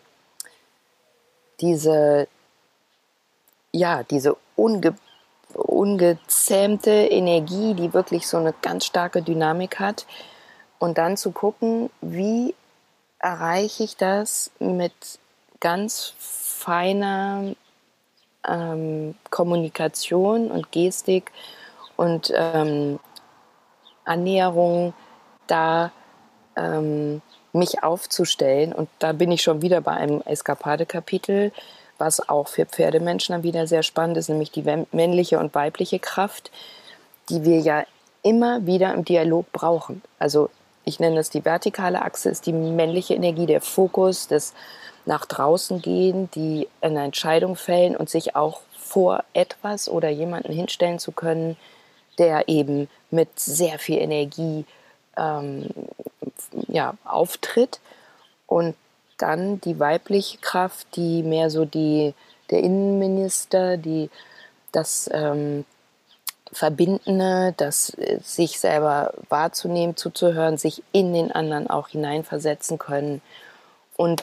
diese, 1.59 2.27
ja, 3.73 4.03
diese 4.03 4.37
unge, 4.55 4.95
ungezähmte 5.53 6.91
Energie, 6.91 7.73
die 7.73 7.93
wirklich 7.93 8.27
so 8.27 8.37
eine 8.37 8.53
ganz 8.61 8.85
starke 8.85 9.21
Dynamik 9.21 9.79
hat. 9.79 10.05
Und 10.79 10.97
dann 10.97 11.17
zu 11.17 11.31
gucken, 11.31 11.89
wie 12.01 12.55
erreiche 13.19 13.83
ich 13.83 13.97
das 13.97 14.51
mit 14.59 14.93
ganz 15.59 16.13
feiner 16.17 17.55
ähm, 18.47 19.15
Kommunikation 19.29 20.51
und 20.51 20.71
Gestik 20.71 21.31
und 21.95 22.33
ähm, 22.35 22.99
Annäherung 24.03 24.93
da 25.47 25.91
ähm, 26.57 27.21
mich 27.53 27.83
aufzustellen. 27.83 28.73
Und 28.73 28.89
da 28.99 29.13
bin 29.13 29.31
ich 29.31 29.41
schon 29.41 29.61
wieder 29.61 29.79
bei 29.81 29.93
einem 29.93 30.21
Eskapade-Kapitel, 30.21 31.53
was 32.03 32.27
auch 32.27 32.49
für 32.49 32.65
Pferdemenschen 32.65 33.33
dann 33.33 33.43
wieder 33.43 33.65
sehr 33.65 33.81
spannend 33.81 34.17
ist, 34.17 34.27
nämlich 34.27 34.51
die 34.51 34.63
männliche 34.91 35.39
und 35.39 35.55
weibliche 35.55 35.99
Kraft, 35.99 36.51
die 37.29 37.45
wir 37.45 37.59
ja 37.59 37.85
immer 38.23 38.65
wieder 38.65 38.93
im 38.93 39.05
Dialog 39.05 39.49
brauchen. 39.53 40.01
Also 40.19 40.49
ich 40.83 40.99
nenne 40.99 41.19
es 41.19 41.29
die 41.29 41.45
vertikale 41.45 42.01
Achse, 42.01 42.29
ist 42.29 42.45
die 42.45 42.51
männliche 42.51 43.13
Energie, 43.13 43.45
der 43.45 43.61
Fokus, 43.61 44.27
das 44.27 44.53
nach 45.05 45.25
draußen 45.25 45.81
gehen, 45.81 46.29
die 46.31 46.67
eine 46.81 47.03
Entscheidung 47.03 47.55
fällen 47.55 47.95
und 47.95 48.09
sich 48.09 48.35
auch 48.35 48.59
vor 48.77 49.23
etwas 49.33 49.87
oder 49.87 50.09
jemanden 50.09 50.51
hinstellen 50.51 50.99
zu 50.99 51.13
können, 51.13 51.55
der 52.17 52.49
eben 52.49 52.89
mit 53.11 53.39
sehr 53.39 53.79
viel 53.79 53.99
Energie 53.99 54.65
ähm, 55.15 55.69
ja, 56.67 56.95
auftritt. 57.05 57.79
Und 58.45 58.75
dann 59.17 59.61
die 59.61 59.79
weibliche 59.79 60.37
Kraft, 60.39 60.95
die 60.95 61.23
mehr 61.23 61.49
so 61.49 61.65
die, 61.65 62.13
der 62.49 62.59
Innenminister, 62.59 63.77
die 63.77 64.09
das 64.71 65.09
ähm, 65.13 65.65
Verbindende, 66.51 67.53
das 67.57 67.91
äh, 67.91 68.19
sich 68.21 68.59
selber 68.59 69.13
wahrzunehmen, 69.29 69.95
zuzuhören, 69.95 70.57
sich 70.57 70.83
in 70.91 71.13
den 71.13 71.31
anderen 71.31 71.69
auch 71.69 71.89
hineinversetzen 71.89 72.77
können. 72.77 73.21
Und 73.95 74.21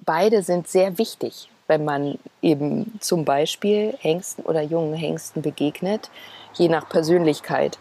beide 0.00 0.42
sind 0.42 0.68
sehr 0.68 0.98
wichtig, 0.98 1.48
wenn 1.66 1.84
man 1.84 2.18
eben 2.42 2.98
zum 3.00 3.24
Beispiel 3.24 3.94
Hengsten 4.00 4.44
oder 4.44 4.62
jungen 4.62 4.94
Hengsten 4.94 5.42
begegnet, 5.42 6.10
je 6.54 6.68
nach 6.68 6.88
Persönlichkeit. 6.88 7.78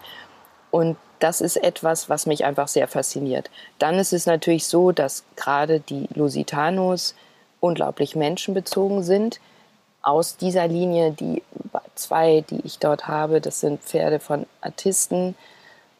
Und 0.71 0.97
das 1.19 1.41
ist 1.41 1.57
etwas, 1.57 2.09
was 2.09 2.25
mich 2.25 2.45
einfach 2.45 2.67
sehr 2.67 2.87
fasziniert. 2.87 3.49
Dann 3.79 3.95
ist 3.95 4.13
es 4.13 4.25
natürlich 4.25 4.67
so, 4.67 4.91
dass 4.91 5.23
gerade 5.35 5.79
die 5.79 6.07
Lusitanos 6.13 7.15
unglaublich 7.59 8.15
menschenbezogen 8.15 9.03
sind. 9.03 9.39
Aus 10.01 10.37
dieser 10.37 10.67
Linie, 10.67 11.11
die 11.11 11.41
zwei, 11.95 12.43
die 12.49 12.61
ich 12.65 12.79
dort 12.79 13.07
habe, 13.07 13.41
das 13.41 13.59
sind 13.59 13.81
Pferde 13.81 14.19
von 14.19 14.45
Artisten, 14.61 15.35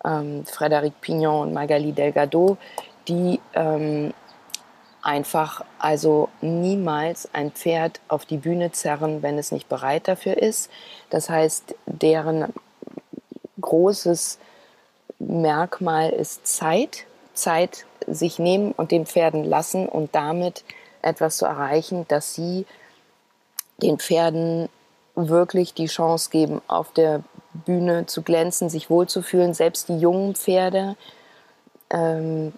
ähm, 0.06 0.44
Frédéric 0.46 0.94
Pignon 1.02 1.48
und 1.48 1.54
Magali 1.54 1.92
Delgado, 1.92 2.58
die 3.08 3.40
ähm, 3.54 4.14
einfach 5.02 5.64
also 5.80 6.30
niemals 6.42 7.30
ein 7.34 7.52
Pferd 7.52 8.00
auf 8.08 8.26
die 8.26 8.38
Bühne 8.38 8.72
zerren, 8.72 9.22
wenn 9.24 9.38
es 9.38 9.52
nicht 9.52 9.70
bereit 9.70 10.08
dafür 10.08 10.38
ist. 10.38 10.70
Das 11.10 11.30
heißt, 11.30 11.76
deren 11.86 12.54
großes 13.60 14.40
Merkmal 15.20 16.10
ist 16.10 16.46
Zeit, 16.48 17.06
Zeit 17.34 17.86
sich 18.06 18.40
nehmen 18.40 18.72
und 18.72 18.92
den 18.92 19.06
Pferden 19.06 19.44
lassen 19.44 19.88
und 19.88 20.14
damit 20.16 20.64
etwas 21.02 21.38
zu 21.38 21.46
erreichen, 21.46 22.06
dass 22.08 22.34
sie 22.34 22.66
den 23.82 24.00
Pferden 24.00 24.70
wirklich 25.16 25.74
die 25.74 25.88
Chance 25.88 26.30
geben, 26.30 26.62
auf 26.68 26.92
der 26.94 27.24
Bühne 27.54 28.06
zu 28.06 28.22
glänzen, 28.22 28.70
sich 28.70 28.90
wohlzufühlen. 28.90 29.54
Selbst 29.54 29.90
die 29.90 29.98
jungen 29.98 30.36
Pferde 30.36 30.96
ähm, 31.90 32.54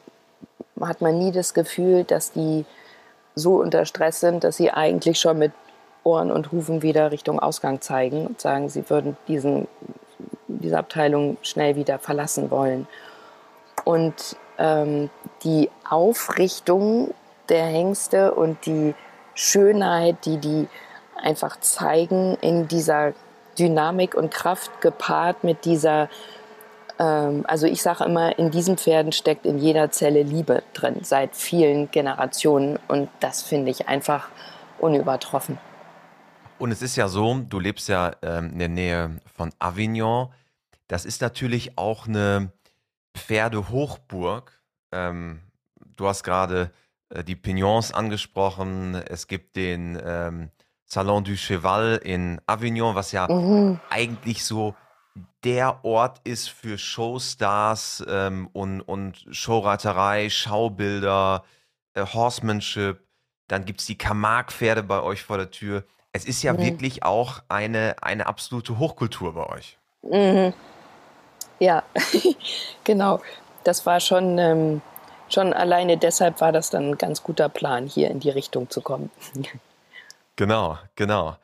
hat 0.79 1.01
man 1.01 1.17
nie 1.17 1.31
das 1.31 1.53
Gefühl, 1.53 2.03
dass 2.03 2.31
die 2.31 2.65
so 3.35 3.61
unter 3.61 3.85
Stress 3.85 4.19
sind, 4.19 4.43
dass 4.43 4.57
sie 4.57 4.71
eigentlich 4.71 5.19
schon 5.19 5.39
mit 5.39 5.53
Ohren 6.03 6.31
und 6.31 6.51
Hufen 6.51 6.81
wieder 6.81 7.11
Richtung 7.11 7.39
Ausgang 7.39 7.81
zeigen 7.81 8.27
und 8.27 8.41
sagen, 8.41 8.69
sie 8.69 8.89
würden 8.89 9.17
diesen, 9.27 9.67
diese 10.59 10.77
Abteilung 10.77 11.37
schnell 11.41 11.75
wieder 11.75 11.99
verlassen 11.99 12.51
wollen. 12.51 12.87
Und 13.83 14.35
ähm, 14.57 15.09
die 15.43 15.69
Aufrichtung 15.89 17.13
der 17.49 17.65
Hengste 17.65 18.33
und 18.33 18.65
die 18.65 18.93
Schönheit, 19.33 20.25
die 20.25 20.37
die 20.37 20.67
einfach 21.21 21.59
zeigen 21.59 22.37
in 22.41 22.67
dieser 22.67 23.13
Dynamik 23.57 24.15
und 24.15 24.31
Kraft 24.31 24.81
gepaart 24.81 25.43
mit 25.43 25.65
dieser 25.65 26.09
ähm, 26.99 27.45
also 27.47 27.65
ich 27.65 27.81
sage 27.81 28.03
immer, 28.03 28.37
in 28.37 28.51
diesen 28.51 28.77
Pferden 28.77 29.11
steckt 29.11 29.45
in 29.45 29.57
jeder 29.57 29.89
Zelle 29.89 30.21
Liebe 30.21 30.63
drin, 30.73 30.97
seit 31.01 31.35
vielen 31.35 31.89
Generationen. 31.91 32.77
Und 32.87 33.09
das 33.21 33.41
finde 33.41 33.71
ich 33.71 33.87
einfach 33.87 34.29
unübertroffen. 34.79 35.57
Und 36.59 36.71
es 36.71 36.81
ist 36.81 36.97
ja 36.97 37.07
so, 37.07 37.39
du 37.49 37.59
lebst 37.59 37.87
ja 37.87 38.11
ähm, 38.21 38.51
in 38.51 38.59
der 38.59 38.69
Nähe 38.69 39.09
von 39.33 39.51
Avignon. 39.59 40.27
Das 40.89 41.05
ist 41.05 41.21
natürlich 41.21 41.77
auch 41.77 42.07
eine 42.07 42.51
Pferdehochburg. 43.15 44.59
Ähm, 44.91 45.39
du 45.95 46.07
hast 46.07 46.23
gerade 46.23 46.71
äh, 47.09 47.23
die 47.23 47.35
Pignons 47.35 47.93
angesprochen. 47.93 48.95
Es 48.95 49.27
gibt 49.27 49.55
den 49.55 50.01
ähm, 50.03 50.49
Salon 50.85 51.23
du 51.23 51.35
Cheval 51.35 52.01
in 52.03 52.41
Avignon, 52.47 52.95
was 52.95 53.11
ja 53.11 53.27
mhm. 53.31 53.79
eigentlich 53.89 54.43
so 54.43 54.75
der 55.43 55.85
Ort 55.85 56.21
ist 56.23 56.49
für 56.49 56.79
Showstars 56.79 58.03
ähm, 58.09 58.49
und, 58.53 58.81
und 58.81 59.27
Showreiterei, 59.29 60.31
Schaubilder, 60.31 61.43
äh, 61.93 62.03
Horsemanship. 62.03 63.05
Dann 63.47 63.65
gibt 63.65 63.81
es 63.81 63.85
die 63.85 63.97
Camargue-Pferde 63.97 64.81
bei 64.81 65.01
euch 65.01 65.21
vor 65.21 65.37
der 65.37 65.51
Tür. 65.51 65.83
Es 66.13 66.25
ist 66.25 66.41
ja 66.41 66.53
mhm. 66.53 66.59
wirklich 66.59 67.03
auch 67.03 67.43
eine, 67.47 67.97
eine 68.01 68.25
absolute 68.25 68.79
Hochkultur 68.79 69.35
bei 69.35 69.45
euch. 69.45 69.77
Mhm. 70.01 70.53
Ja, 71.59 71.83
genau. 72.83 73.21
Das 73.63 73.85
war 73.85 73.99
schon, 73.99 74.37
ähm, 74.37 74.81
schon 75.29 75.53
alleine 75.53 75.97
deshalb 75.97 76.41
war 76.41 76.51
das 76.51 76.69
dann 76.69 76.91
ein 76.91 76.97
ganz 76.97 77.23
guter 77.23 77.49
Plan, 77.49 77.87
hier 77.87 78.09
in 78.09 78.19
die 78.19 78.29
Richtung 78.29 78.69
zu 78.69 78.81
kommen. 78.81 79.11
genau, 80.35 80.77
genau. 80.95 81.35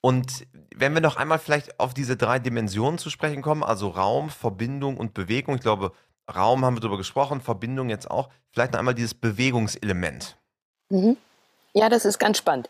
Und 0.00 0.46
wenn 0.74 0.94
wir 0.94 1.00
noch 1.00 1.16
einmal 1.16 1.38
vielleicht 1.38 1.78
auf 1.78 1.94
diese 1.94 2.16
drei 2.16 2.40
Dimensionen 2.40 2.98
zu 2.98 3.08
sprechen 3.08 3.40
kommen, 3.40 3.62
also 3.62 3.88
Raum, 3.88 4.30
Verbindung 4.30 4.96
und 4.96 5.14
Bewegung. 5.14 5.54
Ich 5.54 5.60
glaube, 5.60 5.92
Raum 6.34 6.64
haben 6.64 6.76
wir 6.76 6.80
darüber 6.80 6.98
gesprochen, 6.98 7.40
Verbindung 7.40 7.88
jetzt 7.88 8.10
auch. 8.10 8.28
Vielleicht 8.50 8.72
noch 8.72 8.80
einmal 8.80 8.94
dieses 8.94 9.14
Bewegungselement. 9.14 10.36
Mhm. 10.88 11.16
Ja, 11.72 11.88
das 11.88 12.04
ist 12.04 12.18
ganz 12.18 12.38
spannend. 12.38 12.68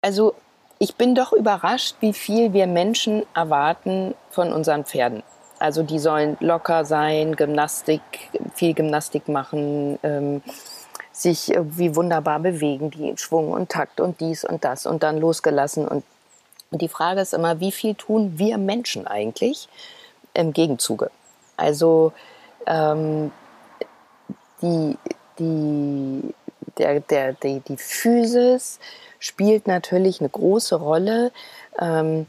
Also 0.00 0.34
ich 0.78 0.94
bin 0.94 1.14
doch 1.14 1.32
überrascht, 1.32 1.96
wie 2.00 2.12
viel 2.12 2.52
wir 2.52 2.66
Menschen 2.66 3.24
erwarten 3.34 4.14
von 4.30 4.52
unseren 4.52 4.84
Pferden. 4.84 5.22
Also 5.60 5.84
die 5.84 5.98
sollen 5.98 6.36
locker 6.40 6.84
sein, 6.84 7.36
Gymnastik, 7.36 8.00
viel 8.54 8.74
Gymnastik 8.74 9.28
machen, 9.28 9.98
ähm, 10.02 10.42
sich 11.12 11.54
irgendwie 11.54 11.94
wunderbar 11.94 12.40
bewegen, 12.40 12.90
die 12.90 13.14
Schwung 13.16 13.52
und 13.52 13.70
Takt 13.70 14.00
und 14.00 14.20
dies 14.20 14.44
und 14.44 14.64
das 14.64 14.86
und 14.86 15.02
dann 15.02 15.18
losgelassen 15.18 15.86
und 15.86 16.02
die 16.72 16.88
Frage 16.88 17.20
ist 17.20 17.34
immer, 17.34 17.60
wie 17.60 17.72
viel 17.72 17.94
tun 17.94 18.34
wir 18.36 18.56
Menschen 18.56 19.06
eigentlich 19.06 19.68
im 20.34 20.52
Gegenzuge? 20.52 21.10
Also 21.56 22.12
ähm, 22.66 23.32
die, 24.62 24.96
die, 25.38 26.34
der, 26.78 27.00
der, 27.00 27.32
die, 27.34 27.60
die 27.60 27.76
Physis 27.76 28.78
spielt 29.18 29.66
natürlich 29.66 30.20
eine 30.20 30.28
große 30.28 30.76
Rolle. 30.76 31.32
Ähm, 31.78 32.26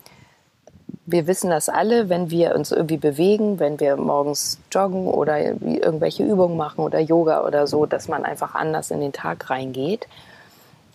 wir 1.05 1.27
wissen 1.27 1.49
das 1.49 1.67
alle, 1.67 2.09
wenn 2.09 2.29
wir 2.29 2.55
uns 2.55 2.71
irgendwie 2.71 2.97
bewegen, 2.97 3.59
wenn 3.59 3.79
wir 3.79 3.97
morgens 3.97 4.59
joggen 4.71 5.07
oder 5.07 5.39
irgendwelche 5.39 6.23
Übungen 6.23 6.57
machen 6.57 6.83
oder 6.83 6.99
Yoga 6.99 7.45
oder 7.45 7.67
so, 7.67 7.85
dass 7.85 8.07
man 8.07 8.23
einfach 8.23 8.53
anders 8.53 8.91
in 8.91 9.01
den 9.01 9.13
Tag 9.13 9.49
reingeht. 9.49 10.07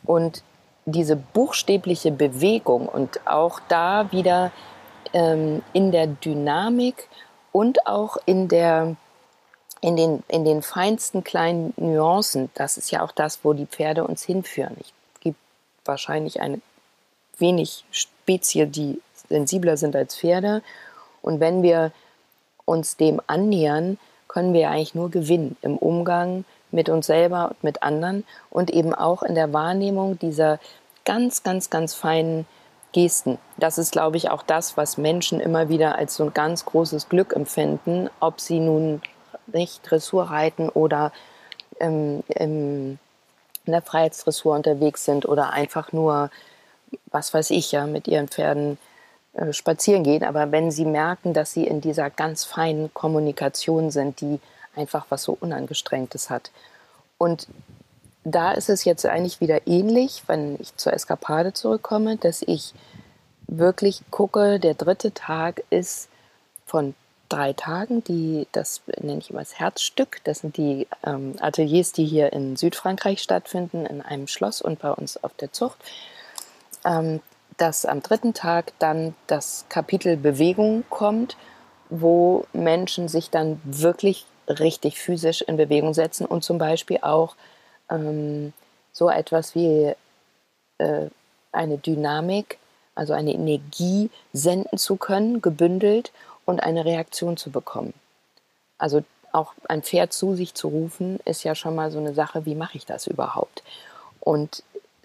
Und 0.04 0.42
diese 0.84 1.16
buchstäbliche 1.16 2.12
Bewegung 2.12 2.88
und 2.88 3.26
auch 3.26 3.58
da 3.68 4.12
wieder 4.12 4.52
ähm, 5.12 5.62
in 5.72 5.90
der 5.90 6.06
Dynamik 6.06 7.08
und 7.50 7.86
auch 7.86 8.16
in 8.26 8.48
der 8.48 8.96
in 9.82 9.94
den, 9.94 10.24
in 10.28 10.44
den 10.44 10.62
feinsten 10.62 11.22
kleinen 11.22 11.74
Nuancen, 11.76 12.50
das 12.54 12.78
ist 12.78 12.90
ja 12.90 13.02
auch 13.02 13.12
das, 13.12 13.40
wo 13.44 13.52
die 13.52 13.66
Pferde 13.66 14.04
uns 14.04 14.24
hinführen. 14.24 14.74
Es 14.80 15.20
gibt 15.20 15.38
wahrscheinlich 15.84 16.40
eine 16.40 16.60
wenig 17.38 17.84
Spezie, 17.90 18.66
die 18.66 19.00
sensibler 19.28 19.76
sind 19.76 19.96
als 19.96 20.16
Pferde. 20.16 20.62
Und 21.22 21.40
wenn 21.40 21.62
wir 21.62 21.92
uns 22.64 22.96
dem 22.96 23.20
annähern, 23.26 23.98
können 24.28 24.52
wir 24.52 24.70
eigentlich 24.70 24.94
nur 24.94 25.10
gewinnen 25.10 25.56
im 25.62 25.76
Umgang 25.76 26.44
mit 26.70 26.88
uns 26.88 27.06
selber 27.06 27.48
und 27.50 27.64
mit 27.64 27.82
anderen 27.82 28.24
und 28.50 28.70
eben 28.70 28.94
auch 28.94 29.22
in 29.22 29.34
der 29.34 29.52
Wahrnehmung 29.52 30.18
dieser 30.18 30.58
ganz, 31.04 31.42
ganz, 31.42 31.70
ganz 31.70 31.94
feinen 31.94 32.46
Gesten. 32.92 33.38
Das 33.56 33.78
ist, 33.78 33.92
glaube 33.92 34.16
ich, 34.16 34.30
auch 34.30 34.42
das, 34.42 34.76
was 34.76 34.98
Menschen 34.98 35.40
immer 35.40 35.68
wieder 35.68 35.96
als 35.96 36.16
so 36.16 36.24
ein 36.24 36.34
ganz 36.34 36.64
großes 36.64 37.08
Glück 37.08 37.34
empfinden, 37.34 38.10
ob 38.20 38.40
sie 38.40 38.60
nun 38.60 39.00
nicht 39.46 39.88
Dressur 39.88 40.24
reiten 40.24 40.68
oder 40.68 41.12
ähm, 41.78 42.22
im, 42.28 42.98
in 43.64 43.72
der 43.72 43.82
Freiheitsdressur 43.82 44.54
unterwegs 44.54 45.04
sind 45.04 45.26
oder 45.26 45.50
einfach 45.50 45.92
nur, 45.92 46.30
was 47.06 47.32
weiß 47.34 47.50
ich 47.50 47.72
ja, 47.72 47.86
mit 47.86 48.08
ihren 48.08 48.28
Pferden 48.28 48.78
äh, 49.36 49.52
spazieren 49.52 50.02
gehen. 50.02 50.24
Aber 50.24 50.50
wenn 50.50 50.70
sie 50.70 50.84
merken, 50.84 51.34
dass 51.34 51.52
sie 51.52 51.66
in 51.66 51.80
dieser 51.80 52.10
ganz 52.10 52.44
feinen 52.44 52.92
Kommunikation 52.94 53.90
sind, 53.90 54.20
die 54.20 54.40
einfach 54.74 55.06
was 55.08 55.22
so 55.24 55.36
Unangestrengtes 55.38 56.30
hat. 56.30 56.50
Und 57.18 57.46
da 58.24 58.52
ist 58.52 58.68
es 58.68 58.84
jetzt 58.84 59.06
eigentlich 59.06 59.40
wieder 59.40 59.66
ähnlich, 59.66 60.22
wenn 60.26 60.58
ich 60.60 60.74
zur 60.76 60.92
Eskapade 60.92 61.52
zurückkomme, 61.52 62.16
dass 62.16 62.42
ich 62.42 62.74
wirklich 63.46 64.02
gucke, 64.10 64.58
der 64.58 64.74
dritte 64.74 65.12
Tag 65.12 65.62
ist 65.70 66.08
von 66.66 66.94
drei 67.28 67.52
Tagen, 67.52 68.02
die, 68.04 68.46
das 68.52 68.82
nenne 69.00 69.18
ich 69.18 69.30
immer 69.30 69.40
das 69.40 69.58
Herzstück. 69.58 70.20
Das 70.24 70.40
sind 70.40 70.56
die 70.56 70.86
ähm, 71.04 71.34
Ateliers, 71.40 71.92
die 71.92 72.04
hier 72.04 72.32
in 72.32 72.56
Südfrankreich 72.56 73.20
stattfinden, 73.20 73.86
in 73.86 74.02
einem 74.02 74.28
Schloss 74.28 74.62
und 74.62 74.80
bei 74.80 74.90
uns 74.90 75.22
auf 75.22 75.34
der 75.34 75.52
Zucht. 75.52 75.78
Ähm, 76.84 77.20
dass 77.56 77.86
am 77.86 78.02
dritten 78.02 78.34
Tag 78.34 78.72
dann 78.78 79.14
das 79.26 79.64
Kapitel 79.68 80.16
Bewegung 80.16 80.84
kommt, 80.90 81.36
wo 81.88 82.44
Menschen 82.52 83.08
sich 83.08 83.30
dann 83.30 83.60
wirklich 83.64 84.26
richtig 84.48 84.98
physisch 84.98 85.42
in 85.42 85.56
Bewegung 85.56 85.94
setzen 85.94 86.26
und 86.26 86.44
zum 86.44 86.58
Beispiel 86.58 86.98
auch 87.02 87.36
ähm, 87.90 88.52
so 88.92 89.08
etwas 89.08 89.54
wie 89.54 89.92
äh, 90.78 91.06
eine 91.52 91.78
Dynamik, 91.78 92.58
also 92.94 93.12
eine 93.12 93.32
Energie 93.32 94.10
senden 94.32 94.78
zu 94.78 94.96
können, 94.96 95.42
gebündelt 95.42 96.12
und 96.44 96.60
eine 96.60 96.84
Reaktion 96.84 97.36
zu 97.36 97.50
bekommen. 97.50 97.94
Also 98.78 99.02
auch 99.32 99.54
ein 99.68 99.82
Pferd 99.82 100.12
zu 100.12 100.34
sich 100.34 100.54
zu 100.54 100.68
rufen, 100.68 101.20
ist 101.24 101.44
ja 101.44 101.54
schon 101.54 101.74
mal 101.74 101.90
so 101.90 101.98
eine 101.98 102.14
Sache, 102.14 102.46
wie 102.46 102.54
mache 102.54 102.76
ich 102.76 102.86
das 102.86 103.06
überhaupt? 103.06 103.62
Und 104.20 104.62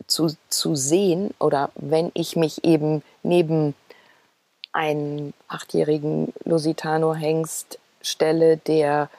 zu, 0.08 0.36
zu 0.50 0.76
sehen 0.76 1.34
oder 1.40 1.72
wenn 1.76 2.12
ich 2.14 2.36
mich 2.36 2.64
eben 2.64 3.04
neben 3.24 3.76
einen 4.74 5.34
achtjährigen 5.48 6.34
Lusitano-Hengst 6.46 7.80
stelle, 8.02 8.58
der 8.58 9.10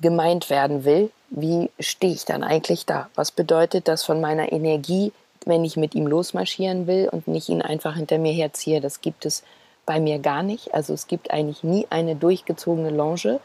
gemeint 0.00 0.50
werden 0.50 0.84
will, 0.84 1.10
wie 1.30 1.70
stehe 1.78 2.12
ich 2.12 2.24
dann 2.24 2.42
eigentlich 2.42 2.86
da? 2.86 3.08
Was 3.14 3.30
bedeutet 3.30 3.88
das 3.88 4.04
von 4.04 4.20
meiner 4.20 4.52
Energie, 4.52 5.12
wenn 5.44 5.64
ich 5.64 5.76
mit 5.76 5.94
ihm 5.94 6.06
losmarschieren 6.06 6.86
will 6.86 7.08
und 7.10 7.28
nicht 7.28 7.48
ihn 7.48 7.62
einfach 7.62 7.96
hinter 7.96 8.18
mir 8.18 8.32
herziehe? 8.32 8.80
Das 8.80 9.00
gibt 9.00 9.26
es 9.26 9.42
bei 9.86 10.00
mir 10.00 10.18
gar 10.18 10.42
nicht. 10.42 10.74
Also 10.74 10.92
es 10.92 11.06
gibt 11.06 11.30
eigentlich 11.30 11.62
nie 11.62 11.86
eine 11.90 12.16
durchgezogene 12.16 12.90
Longe. 12.90 13.40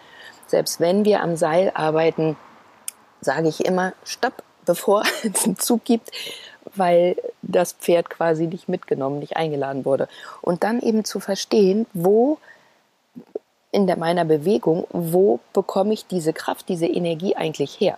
Selbst 0.48 0.80
wenn 0.80 1.06
wir 1.06 1.22
am 1.22 1.36
Seil 1.36 1.72
arbeiten, 1.74 2.38
sage 3.22 3.50
ich 3.50 3.66
immer, 3.66 3.94
stopp, 4.04 4.44
bevor 4.66 5.04
es 5.24 5.46
einen 5.46 5.58
Zug 5.58 5.84
gibt, 5.84 6.12
weil 6.76 7.16
das 7.42 7.74
Pferd 7.74 8.10
quasi 8.10 8.48
nicht 8.48 8.68
mitgenommen, 8.68 9.20
nicht 9.20 9.38
eingeladen 9.38 9.86
wurde. 9.86 10.08
Und 10.42 10.64
dann 10.64 10.82
eben 10.82 11.06
zu 11.06 11.20
verstehen, 11.20 11.86
wo 11.94 12.40
in 13.72 13.88
der, 13.88 13.98
meiner 13.98 14.26
Bewegung, 14.26 14.88
wo 14.90 15.40
bekomme 15.54 15.94
ich 15.94 16.08
diese 16.08 16.34
Kraft, 16.34 16.70
diese 16.70 16.88
Energie 16.88 17.36
eigentlich 17.36 17.80
her? 17.80 17.98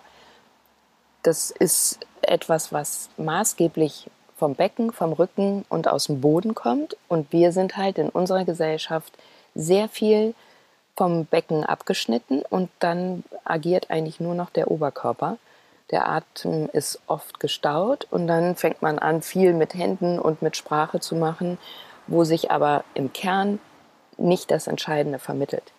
Das 1.23 1.51
ist 1.51 1.99
etwas, 2.21 2.71
was 2.71 3.09
maßgeblich 3.17 4.09
vom 4.37 4.55
Becken, 4.55 4.91
vom 4.91 5.13
Rücken 5.13 5.65
und 5.69 5.87
aus 5.87 6.05
dem 6.05 6.21
Boden 6.21 6.55
kommt. 6.55 6.97
Und 7.07 7.31
wir 7.31 7.51
sind 7.51 7.77
halt 7.77 7.97
in 7.97 8.09
unserer 8.09 8.45
Gesellschaft 8.45 9.13
sehr 9.55 9.89
viel 9.89 10.35
vom 10.95 11.25
Becken 11.25 11.63
abgeschnitten 11.63 12.41
und 12.49 12.69
dann 12.79 13.23
agiert 13.43 13.89
eigentlich 13.91 14.19
nur 14.19 14.35
noch 14.35 14.49
der 14.49 14.71
Oberkörper. 14.71 15.37
Der 15.91 16.09
Atem 16.09 16.69
ist 16.73 16.99
oft 17.07 17.39
gestaut 17.39 18.07
und 18.11 18.27
dann 18.27 18.55
fängt 18.55 18.81
man 18.81 18.99
an, 18.99 19.21
viel 19.21 19.53
mit 19.53 19.73
Händen 19.73 20.19
und 20.19 20.41
mit 20.41 20.57
Sprache 20.57 20.99
zu 20.99 21.15
machen, 21.15 21.57
wo 22.07 22.23
sich 22.23 22.51
aber 22.51 22.83
im 22.93 23.13
Kern 23.13 23.59
nicht 24.17 24.51
das 24.51 24.67
Entscheidende 24.67 25.19
vermittelt. 25.19 25.71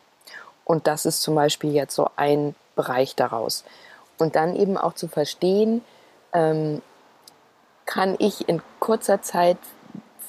Und 0.64 0.86
das 0.86 1.04
ist 1.06 1.22
zum 1.22 1.34
Beispiel 1.34 1.72
jetzt 1.72 1.94
so 1.94 2.10
ein 2.16 2.54
Bereich 2.76 3.16
daraus. 3.16 3.64
Und 4.18 4.36
dann 4.36 4.56
eben 4.56 4.76
auch 4.76 4.94
zu 4.94 5.08
verstehen, 5.08 5.82
ähm, 6.32 6.82
kann 7.86 8.16
ich 8.18 8.48
in 8.48 8.62
kurzer 8.80 9.22
Zeit 9.22 9.56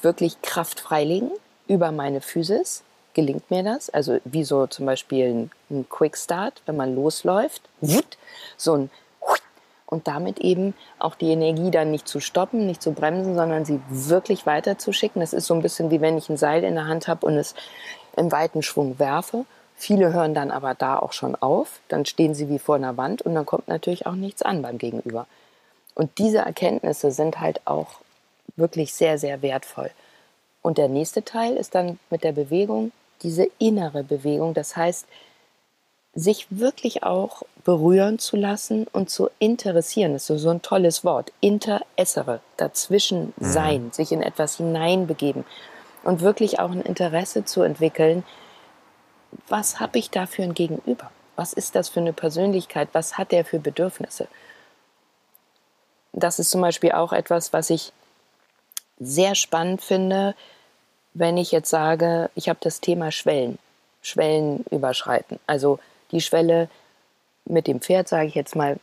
wirklich 0.02 0.40
Kraft 0.42 0.80
freilegen 0.80 1.30
über 1.68 1.92
meine 1.92 2.20
Physis? 2.20 2.82
Gelingt 3.12 3.50
mir 3.50 3.62
das? 3.62 3.90
Also 3.90 4.18
wie 4.24 4.44
so 4.44 4.66
zum 4.66 4.86
Beispiel 4.86 5.26
ein, 5.26 5.50
ein 5.70 5.88
Quick 5.88 6.16
Start, 6.16 6.62
wenn 6.66 6.76
man 6.76 6.94
losläuft, 6.94 7.62
so 8.56 8.74
ein 8.74 8.90
und 9.90 10.08
damit 10.08 10.38
eben 10.38 10.74
auch 10.98 11.14
die 11.14 11.30
Energie 11.30 11.70
dann 11.70 11.90
nicht 11.90 12.08
zu 12.08 12.20
stoppen, 12.20 12.66
nicht 12.66 12.80
zu 12.80 12.92
bremsen, 12.92 13.34
sondern 13.34 13.64
sie 13.64 13.80
wirklich 13.90 14.46
weiterzuschicken. 14.46 15.20
Das 15.20 15.32
ist 15.32 15.46
so 15.46 15.54
ein 15.54 15.62
bisschen 15.62 15.90
wie 15.90 16.00
wenn 16.00 16.16
ich 16.16 16.28
ein 16.30 16.36
Seil 16.36 16.64
in 16.64 16.76
der 16.76 16.86
Hand 16.86 17.08
habe 17.08 17.26
und 17.26 17.36
es 17.36 17.54
im 18.16 18.32
weiten 18.32 18.62
Schwung 18.62 18.98
werfe. 18.98 19.44
Viele 19.76 20.12
hören 20.12 20.34
dann 20.34 20.50
aber 20.50 20.74
da 20.74 20.98
auch 20.98 21.12
schon 21.12 21.34
auf, 21.34 21.80
dann 21.88 22.04
stehen 22.06 22.34
sie 22.34 22.48
wie 22.48 22.58
vor 22.58 22.76
einer 22.76 22.96
Wand 22.96 23.22
und 23.22 23.34
dann 23.34 23.46
kommt 23.46 23.66
natürlich 23.68 24.06
auch 24.06 24.14
nichts 24.14 24.42
an 24.42 24.62
beim 24.62 24.78
Gegenüber. 24.78 25.26
Und 25.94 26.18
diese 26.18 26.38
Erkenntnisse 26.38 27.10
sind 27.10 27.40
halt 27.40 27.60
auch 27.66 28.00
wirklich 28.56 28.94
sehr, 28.94 29.18
sehr 29.18 29.42
wertvoll. 29.42 29.90
Und 30.62 30.78
der 30.78 30.88
nächste 30.88 31.24
Teil 31.24 31.56
ist 31.56 31.74
dann 31.74 31.98
mit 32.10 32.24
der 32.24 32.32
Bewegung, 32.32 32.92
diese 33.22 33.48
innere 33.58 34.04
Bewegung. 34.04 34.54
Das 34.54 34.76
heißt, 34.76 35.06
sich 36.14 36.46
wirklich 36.50 37.02
auch 37.02 37.42
berühren 37.64 38.18
zu 38.18 38.36
lassen 38.36 38.86
und 38.92 39.10
zu 39.10 39.30
interessieren. 39.38 40.12
Das 40.12 40.28
ist 40.28 40.42
so 40.42 40.50
ein 40.50 40.62
tolles 40.62 41.04
Wort. 41.04 41.32
Interessere, 41.40 42.40
dazwischen 42.56 43.32
mhm. 43.36 43.44
sein, 43.44 43.84
mhm. 43.84 43.92
sich 43.92 44.12
in 44.12 44.22
etwas 44.22 44.56
hineinbegeben 44.56 45.44
und 46.02 46.20
wirklich 46.20 46.58
auch 46.58 46.70
ein 46.70 46.82
Interesse 46.82 47.44
zu 47.44 47.62
entwickeln. 47.62 48.24
Was 49.48 49.78
habe 49.78 49.98
ich 49.98 50.10
da 50.10 50.26
für 50.26 50.42
ein 50.42 50.54
Gegenüber? 50.54 51.10
Was 51.36 51.52
ist 51.52 51.74
das 51.74 51.88
für 51.88 52.00
eine 52.00 52.12
Persönlichkeit? 52.12 52.88
Was 52.92 53.16
hat 53.16 53.32
der 53.32 53.44
für 53.44 53.60
Bedürfnisse? 53.60 54.26
Das 56.12 56.38
ist 56.38 56.50
zum 56.50 56.60
Beispiel 56.60 56.92
auch 56.92 57.12
etwas, 57.12 57.52
was 57.52 57.70
ich 57.70 57.92
sehr 58.98 59.34
spannend 59.34 59.80
finde, 59.80 60.34
wenn 61.14 61.36
ich 61.36 61.52
jetzt 61.52 61.70
sage, 61.70 62.30
ich 62.34 62.48
habe 62.48 62.58
das 62.60 62.80
Thema 62.80 63.10
Schwellen, 63.12 63.58
Schwellen 64.02 64.64
überschreiten. 64.70 65.38
Also 65.46 65.78
die 66.12 66.20
Schwelle 66.20 66.68
mit 67.44 67.66
dem 67.66 67.80
Pferd, 67.80 68.08
sage 68.08 68.26
ich 68.26 68.34
jetzt 68.34 68.56
mal, 68.56 68.78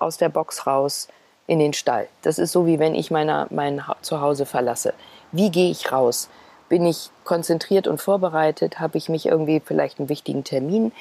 aus 0.00 0.16
der 0.16 0.28
Box 0.28 0.66
raus 0.66 1.08
in 1.46 1.58
den 1.58 1.72
Stall. 1.72 2.08
Das 2.22 2.38
ist 2.38 2.52
so, 2.52 2.66
wie 2.66 2.78
wenn 2.78 2.94
ich 2.94 3.10
meine, 3.10 3.46
mein 3.50 3.82
Zuhause 4.00 4.46
verlasse. 4.46 4.94
Wie 5.32 5.50
gehe 5.50 5.70
ich 5.70 5.92
raus? 5.92 6.28
Bin 6.68 6.86
ich 6.86 7.10
konzentriert 7.24 7.86
und 7.86 8.00
vorbereitet? 8.00 8.80
Habe 8.80 8.96
ich 8.96 9.08
mich 9.08 9.26
irgendwie 9.26 9.60
vielleicht 9.60 9.98
einen 9.98 10.08
wichtigen 10.08 10.44
Termin? 10.44 10.92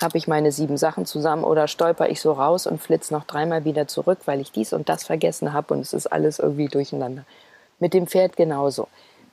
Habe 0.00 0.18
ich 0.18 0.26
meine 0.26 0.50
sieben 0.50 0.76
Sachen 0.76 1.06
zusammen 1.06 1.44
oder 1.44 1.68
stolper 1.68 2.08
ich 2.08 2.20
so 2.20 2.32
raus 2.32 2.66
und 2.66 2.82
flitze 2.82 3.14
noch 3.14 3.24
dreimal 3.24 3.64
wieder 3.64 3.86
zurück, 3.86 4.18
weil 4.24 4.40
ich 4.40 4.50
dies 4.50 4.72
und 4.72 4.88
das 4.88 5.04
vergessen 5.04 5.52
habe 5.52 5.74
und 5.74 5.80
es 5.80 5.92
ist 5.92 6.08
alles 6.08 6.40
irgendwie 6.40 6.66
durcheinander. 6.66 7.24
Mit 7.78 7.94
dem 7.94 8.08
Pferd 8.08 8.36
genauso. 8.36 8.88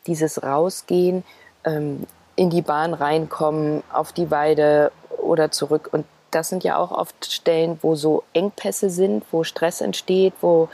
Dieses 0.06 0.44
Rausgehen, 0.44 1.24
ähm, 1.64 2.06
in 2.36 2.50
die 2.50 2.62
Bahn 2.62 2.94
reinkommen, 2.94 3.84
auf 3.92 4.14
die 4.14 4.32
Weide 4.32 4.92
oder 5.22 5.52
zurück. 5.52 5.90
Und 5.92 6.06
das 6.32 6.50
sind 6.50 6.64
ja 6.64 6.78
auch 6.78 6.92
oft 6.92 7.32
Stellen, 7.32 7.80
wo 7.82 7.96
so 7.96 8.24
Engpässe 8.34 8.90
sind, 8.90 9.24
wo 9.32 9.44
Stress 9.44 9.82
entsteht, 9.82 10.34
wo 10.42 10.70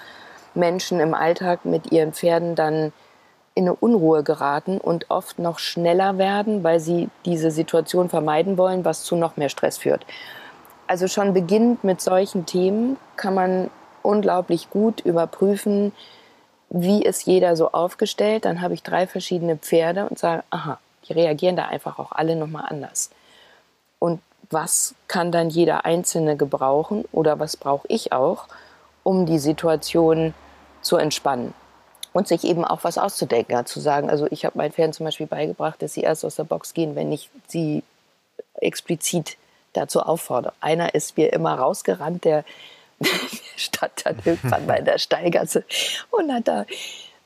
Menschen 0.54 1.00
im 1.00 1.14
Alltag 1.14 1.66
mit 1.66 1.92
ihren 1.92 2.14
Pferden 2.14 2.56
dann 2.56 2.94
in 3.54 3.64
eine 3.64 3.76
Unruhe 3.76 4.24
geraten 4.24 4.80
und 4.80 5.10
oft 5.10 5.40
noch 5.40 5.60
schneller 5.60 6.18
werden, 6.18 6.64
weil 6.64 6.80
sie 6.80 7.10
diese 7.26 7.52
Situation 7.52 8.10
vermeiden 8.10 8.58
wollen, 8.58 8.84
was 8.84 9.04
zu 9.04 9.16
noch 9.16 9.38
mehr 9.38 9.50
Stress 9.50 9.78
führt. 9.78 10.06
Also 10.88 11.08
schon 11.08 11.34
beginnend 11.34 11.84
mit 11.84 12.02
solchen 12.02 12.46
Themen 12.46 12.98
kann 13.16 13.34
man 13.34 13.70
unglaublich 14.04 14.70
gut 14.70 15.00
überprüfen, 15.02 15.94
wie 16.70 17.02
ist 17.02 17.26
jeder 17.26 17.56
so 17.56 17.72
aufgestellt. 17.72 18.46
Dann 18.46 18.62
habe 18.62 18.74
ich 18.74 18.84
drei 18.84 19.08
verschiedene 19.08 19.56
Pferde 19.56 20.08
und 20.08 20.20
sage, 20.20 20.44
aha, 20.50 20.78
die 21.08 21.14
reagieren 21.14 21.56
da 21.56 21.66
einfach 21.66 21.98
auch 21.98 22.12
alle 22.12 22.36
nochmal 22.36 22.66
anders. 22.68 23.10
Und 24.00 24.22
was 24.56 24.96
kann 25.10 25.34
dann 25.34 25.50
jeder 25.50 25.84
Einzelne 25.84 26.38
gebrauchen 26.38 27.04
oder 27.12 27.40
was 27.40 27.58
brauche 27.58 27.86
ich 27.90 28.14
auch, 28.14 28.48
um 29.04 29.26
die 29.26 29.38
Situation 29.38 30.34
zu 30.82 30.96
entspannen 30.96 31.54
und 32.14 32.30
sich 32.30 32.46
eben 32.46 32.64
auch 32.64 32.86
was 32.86 32.98
auszudenken, 32.98 33.66
zu 33.66 33.82
sagen, 33.82 34.10
also 34.10 34.28
ich 34.32 34.46
habe 34.46 34.58
meinen 34.58 34.72
Pferden 34.72 34.94
zum 34.94 35.06
Beispiel 35.06 35.28
beigebracht, 35.28 35.82
dass 35.82 35.94
sie 35.94 36.02
erst 36.02 36.24
aus 36.24 36.38
der 36.38 36.46
Box 36.46 36.74
gehen, 36.74 36.96
wenn 36.96 37.12
ich 37.12 37.30
sie 37.48 37.84
explizit 38.56 39.36
dazu 39.74 40.00
auffordere. 40.02 40.54
Einer 40.62 40.96
ist 40.96 41.18
mir 41.18 41.34
immer 41.34 41.56
rausgerannt, 41.56 42.24
der 42.24 42.46
stand 43.58 44.06
dann 44.06 44.18
irgendwann 44.24 44.70
in 44.70 44.86
der 44.86 45.00
Steigasse 45.00 45.66
und 46.12 46.32
hat 46.32 46.48
da 46.48 46.66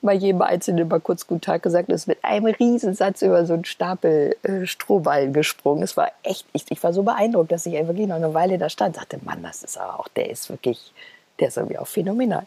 bei 0.01 0.13
jedem 0.13 0.41
Einzelnen 0.41 0.87
mal 0.87 0.99
kurz 0.99 1.27
Guten 1.27 1.41
Tag 1.41 1.63
gesagt, 1.63 1.89
ist 1.89 2.07
mit 2.07 2.23
einem 2.23 2.45
Riesensatz 2.45 3.21
über 3.21 3.45
so 3.45 3.53
einen 3.53 3.65
Stapel 3.65 4.35
äh, 4.43 4.65
Strohballen 4.65 5.33
gesprungen. 5.33 5.83
Es 5.83 5.97
war 5.97 6.11
echt, 6.23 6.45
ich, 6.53 6.65
ich, 6.69 6.81
war 6.83 6.93
so 6.93 7.03
beeindruckt, 7.03 7.51
dass 7.51 7.65
ich 7.65 7.73
wirklich 7.73 8.07
noch 8.07 8.15
eine 8.15 8.33
Weile 8.33 8.57
da 8.57 8.69
stand. 8.69 8.95
Sagte, 8.95 9.19
Mann, 9.23 9.43
das 9.43 9.63
ist 9.63 9.77
aber 9.77 9.99
auch, 9.99 10.07
der 10.09 10.29
ist 10.29 10.49
wirklich, 10.49 10.93
der 11.39 11.49
ist 11.49 11.57
irgendwie 11.57 11.77
auch 11.77 11.87
phänomenal. 11.87 12.45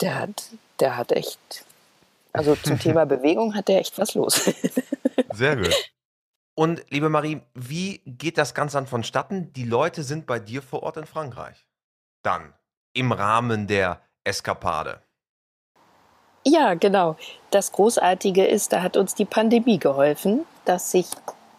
Der 0.00 0.20
hat, 0.20 0.44
der 0.78 0.96
hat 0.96 1.12
echt, 1.12 1.64
also 2.32 2.54
zum 2.54 2.78
Thema 2.80 3.04
Bewegung 3.04 3.54
hat 3.54 3.68
der 3.68 3.80
echt 3.80 3.98
was 3.98 4.14
los. 4.14 4.50
Sehr 5.32 5.56
gut. 5.56 5.74
Und 6.54 6.84
liebe 6.90 7.08
Marie, 7.08 7.40
wie 7.54 8.00
geht 8.04 8.38
das 8.38 8.54
Ganze 8.54 8.76
dann 8.76 8.86
vonstatten? 8.86 9.52
Die 9.54 9.64
Leute 9.64 10.02
sind 10.02 10.26
bei 10.26 10.38
dir 10.38 10.62
vor 10.62 10.82
Ort 10.82 10.98
in 10.98 11.06
Frankreich. 11.06 11.66
Dann 12.22 12.52
im 12.92 13.12
Rahmen 13.12 13.66
der 13.66 14.02
Eskapade. 14.24 15.00
Ja, 16.44 16.74
genau. 16.74 17.16
Das 17.50 17.72
Großartige 17.72 18.46
ist, 18.46 18.72
da 18.72 18.82
hat 18.82 18.96
uns 18.96 19.14
die 19.14 19.24
Pandemie 19.26 19.78
geholfen, 19.78 20.46
dass 20.64 20.90
sich 20.90 21.06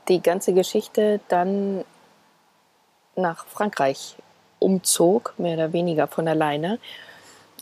die 0.08 0.22
ganze 0.22 0.54
Geschichte 0.54 1.20
dann 1.28 1.86
nach 3.15 3.46
Frankreich 3.46 4.15
umzog, 4.60 5.34
mehr 5.38 5.56
oder 5.56 5.74
weniger 5.74 6.08
von 6.08 6.28
alleine. 6.28 6.80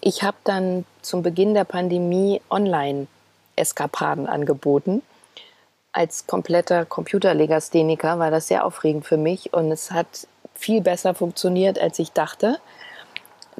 Ich 0.01 0.23
habe 0.23 0.37
dann 0.45 0.85
zum 1.01 1.21
Beginn 1.21 1.53
der 1.53 1.65
Pandemie 1.65 2.41
Online-Eskapaden 2.49 4.27
angeboten. 4.27 5.01
Als 5.91 6.25
kompletter 6.25 6.85
Computerlegastheniker 6.85 8.19
war 8.19 8.31
das 8.31 8.47
sehr 8.47 8.63
aufregend 8.63 9.05
für 9.05 9.17
mich 9.17 9.53
und 9.53 9.71
es 9.71 9.91
hat 9.91 10.27
viel 10.55 10.81
besser 10.81 11.13
funktioniert, 11.15 11.79
als 11.79 11.99
ich 11.99 12.11
dachte 12.11 12.59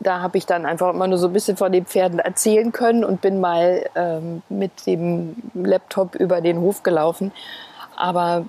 da 0.02 0.22
habe 0.22 0.38
ich 0.38 0.46
dann 0.46 0.66
einfach 0.66 0.94
immer 0.94 1.08
nur 1.08 1.18
so 1.18 1.28
ein 1.28 1.34
bisschen 1.34 1.58
von 1.58 1.72
den 1.72 1.86
Pferden 1.86 2.20
erzählen 2.20 2.72
können 2.72 3.04
und 3.04 3.22
bin 3.22 3.40
mal 3.40 3.90
ähm, 3.96 4.44
mit 4.50 4.86
dem 4.86 5.36
Laptop 5.54 6.14
über 6.16 6.42
den 6.42 6.60
Hof 6.60 6.84
gelaufen. 6.84 7.32
Aber 7.96 8.46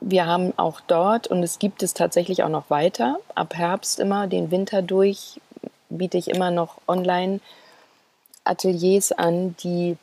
wir 0.00 0.26
haben 0.26 0.54
auch 0.56 0.80
dort, 0.80 1.26
und 1.28 1.42
es 1.42 1.58
gibt 1.58 1.82
es 1.82 1.92
tatsächlich 1.94 2.42
auch 2.42 2.48
noch 2.48 2.70
weiter, 2.70 3.18
ab 3.34 3.54
Herbst 3.54 4.00
immer, 4.00 4.26
den 4.26 4.50
Winter 4.50 4.80
durch, 4.82 5.40
biete 5.88 6.18
ich 6.18 6.28
immer 6.28 6.50
noch 6.50 6.78
Online-Ateliers 6.88 9.12
an, 9.12 9.54
die 9.62 9.96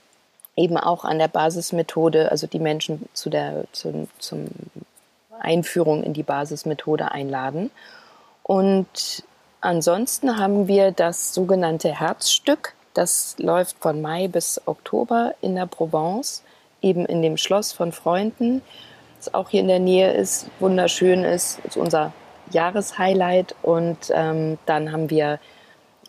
eben 0.55 0.77
auch 0.77 1.03
an 1.03 1.19
der 1.19 1.27
Basismethode, 1.27 2.31
also 2.31 2.47
die 2.47 2.59
Menschen 2.59 3.09
zu 3.13 3.29
der, 3.29 3.65
zu, 3.71 4.07
zum 4.19 4.47
Einführung 5.39 6.03
in 6.03 6.13
die 6.13 6.23
Basismethode 6.23 7.11
einladen. 7.11 7.71
Und 8.43 9.23
Ansonsten 9.61 10.37
haben 10.37 10.67
wir 10.67 10.91
das 10.91 11.33
sogenannte 11.33 11.93
Herzstück. 11.99 12.73
Das 12.93 13.35
läuft 13.39 13.77
von 13.79 14.01
Mai 14.01 14.27
bis 14.27 14.61
Oktober 14.65 15.35
in 15.41 15.55
der 15.55 15.65
Provence, 15.65 16.43
eben 16.81 17.05
in 17.05 17.21
dem 17.21 17.37
Schloss 17.37 17.71
von 17.71 17.91
Freunden, 17.91 18.61
das 19.17 19.33
auch 19.33 19.49
hier 19.49 19.59
in 19.59 19.67
der 19.67 19.79
Nähe 19.79 20.13
ist, 20.13 20.47
wunderschön 20.59 21.23
ist. 21.25 21.59
Ist 21.65 21.75
unser 21.75 22.13
Jahreshighlight. 22.51 23.53
Und 23.61 23.97
ähm, 24.11 24.57
dann 24.65 24.91
haben 24.91 25.09
wir 25.09 25.39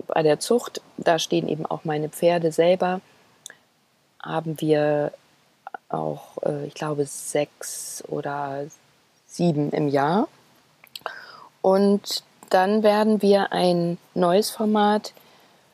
bei 0.06 0.22
der 0.22 0.38
Zucht, 0.38 0.80
da 0.96 1.18
stehen 1.18 1.48
eben 1.48 1.66
auch 1.66 1.84
meine 1.84 2.08
Pferde 2.08 2.52
selber, 2.52 3.00
haben 4.22 4.60
wir 4.60 5.12
auch, 5.88 6.38
äh, 6.42 6.66
ich 6.66 6.74
glaube, 6.74 7.04
sechs 7.04 8.04
oder 8.06 8.66
sieben 9.26 9.70
im 9.70 9.88
Jahr. 9.88 10.28
Und 11.62 12.22
dann 12.50 12.82
werden 12.82 13.22
wir 13.22 13.52
ein 13.52 13.98
neues 14.14 14.50
Format 14.50 15.12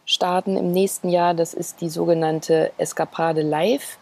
starten 0.05 0.57
im 0.57 0.73
nächsten 0.73 1.09
Jahr. 1.09 1.35
Das 1.35 1.53
ist 1.53 1.81
die 1.81 1.89
sogenannte 1.89 2.71
Escapade 2.79 3.43
Live, 3.43 3.99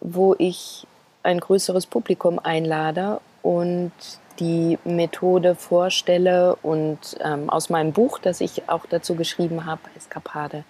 wo 0.00 0.34
ich 0.38 0.86
ein 1.22 1.40
größeres 1.40 1.86
Publikum 1.86 2.38
einlade 2.38 3.20
und 3.42 3.92
die 4.38 4.78
Methode 4.84 5.54
vorstelle 5.54 6.56
und 6.62 6.98
ähm, 7.20 7.50
aus 7.50 7.68
meinem 7.68 7.92
Buch, 7.92 8.18
das 8.18 8.40
ich 8.40 8.68
auch 8.68 8.86
dazu 8.88 9.14
geschrieben 9.14 9.66
habe, 9.66 9.82
Eskapade, 9.96 10.64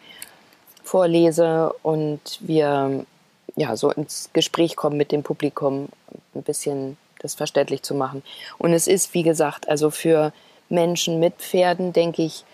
vorlese 0.82 1.72
und 1.82 2.38
wir 2.40 3.06
ja 3.54 3.76
so 3.76 3.90
ins 3.90 4.30
Gespräch 4.32 4.74
kommen 4.74 4.96
mit 4.96 5.12
dem 5.12 5.22
Publikum, 5.22 5.88
ein 6.34 6.42
bisschen 6.42 6.96
das 7.20 7.34
verständlich 7.34 7.82
zu 7.82 7.94
machen. 7.94 8.22
Und 8.58 8.72
es 8.72 8.88
ist, 8.88 9.14
wie 9.14 9.22
gesagt, 9.22 9.68
also 9.68 9.90
für 9.90 10.32
Menschen 10.70 11.20
mit 11.20 11.34
Pferden, 11.36 11.92
denke 11.92 12.22
ich, 12.22 12.44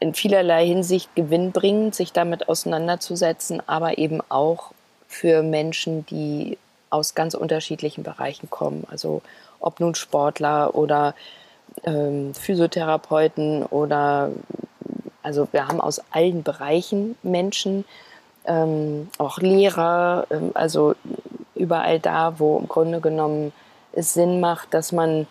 in 0.00 0.14
vielerlei 0.14 0.66
Hinsicht 0.66 1.14
gewinnbringend, 1.14 1.94
sich 1.94 2.12
damit 2.12 2.48
auseinanderzusetzen, 2.48 3.62
aber 3.68 3.98
eben 3.98 4.20
auch 4.28 4.72
für 5.06 5.42
Menschen, 5.42 6.04
die 6.06 6.58
aus 6.90 7.14
ganz 7.14 7.34
unterschiedlichen 7.34 8.02
Bereichen 8.02 8.50
kommen. 8.50 8.84
Also 8.90 9.22
ob 9.60 9.78
nun 9.78 9.94
Sportler 9.94 10.74
oder 10.74 11.14
ähm, 11.84 12.34
Physiotherapeuten 12.34 13.64
oder 13.64 14.30
also 15.22 15.46
wir 15.52 15.68
haben 15.68 15.80
aus 15.80 16.02
allen 16.10 16.42
Bereichen 16.42 17.16
Menschen, 17.22 17.84
ähm, 18.44 19.08
auch 19.18 19.38
Lehrer, 19.38 20.26
ähm, 20.30 20.50
also 20.54 20.94
überall 21.54 22.00
da, 22.00 22.38
wo 22.38 22.58
im 22.58 22.68
Grunde 22.68 23.00
genommen 23.00 23.52
es 23.92 24.14
Sinn 24.14 24.40
macht, 24.40 24.74
dass 24.74 24.90
man 24.90 25.26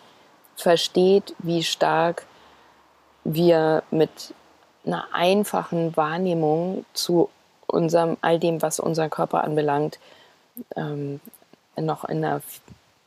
versteht, 0.56 1.34
wie 1.38 1.62
stark 1.62 2.26
wir 3.24 3.82
mit 3.90 4.34
einer 4.84 5.06
einfachen 5.12 5.96
Wahrnehmung 5.96 6.84
zu 6.92 7.30
unserem, 7.66 8.16
all 8.20 8.38
dem, 8.38 8.62
was 8.62 8.80
unseren 8.80 9.10
Körper 9.10 9.44
anbelangt, 9.44 9.98
ähm, 10.76 11.20
noch 11.76 12.04
in 12.04 12.24
eine 12.24 12.42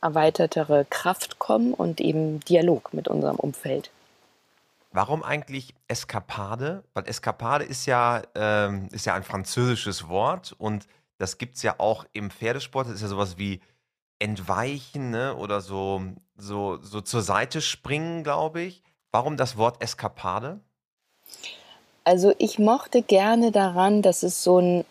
erweitertere 0.00 0.86
Kraft 0.88 1.38
kommen 1.38 1.74
und 1.74 2.00
eben 2.00 2.40
Dialog 2.40 2.92
mit 2.92 3.08
unserem 3.08 3.36
Umfeld. 3.36 3.90
Warum 4.92 5.22
eigentlich 5.22 5.74
Eskapade? 5.88 6.82
Weil 6.94 7.06
Eskapade 7.06 7.64
ist 7.64 7.86
ja, 7.86 8.22
ähm, 8.34 8.88
ist 8.92 9.06
ja 9.06 9.14
ein 9.14 9.24
französisches 9.24 10.08
Wort 10.08 10.54
und 10.58 10.86
das 11.18 11.38
gibt 11.38 11.56
es 11.56 11.62
ja 11.62 11.74
auch 11.78 12.04
im 12.12 12.30
Pferdesport. 12.30 12.86
Das 12.86 12.94
ist 12.94 13.02
ja 13.02 13.08
sowas 13.08 13.38
wie 13.38 13.60
entweichen 14.18 15.10
ne? 15.10 15.36
oder 15.36 15.60
so, 15.60 16.02
so, 16.36 16.78
so 16.82 17.00
zur 17.00 17.22
Seite 17.22 17.60
springen, 17.60 18.24
glaube 18.24 18.62
ich. 18.62 18.82
Warum 19.12 19.36
das 19.36 19.56
Wort 19.56 19.82
Eskapade? 19.82 20.60
Also 22.04 22.34
ich 22.38 22.58
mochte 22.58 23.02
gerne 23.02 23.50
daran, 23.50 24.02
dass 24.02 24.22
es 24.22 24.42
so 24.42 24.58
ein, 24.58 24.84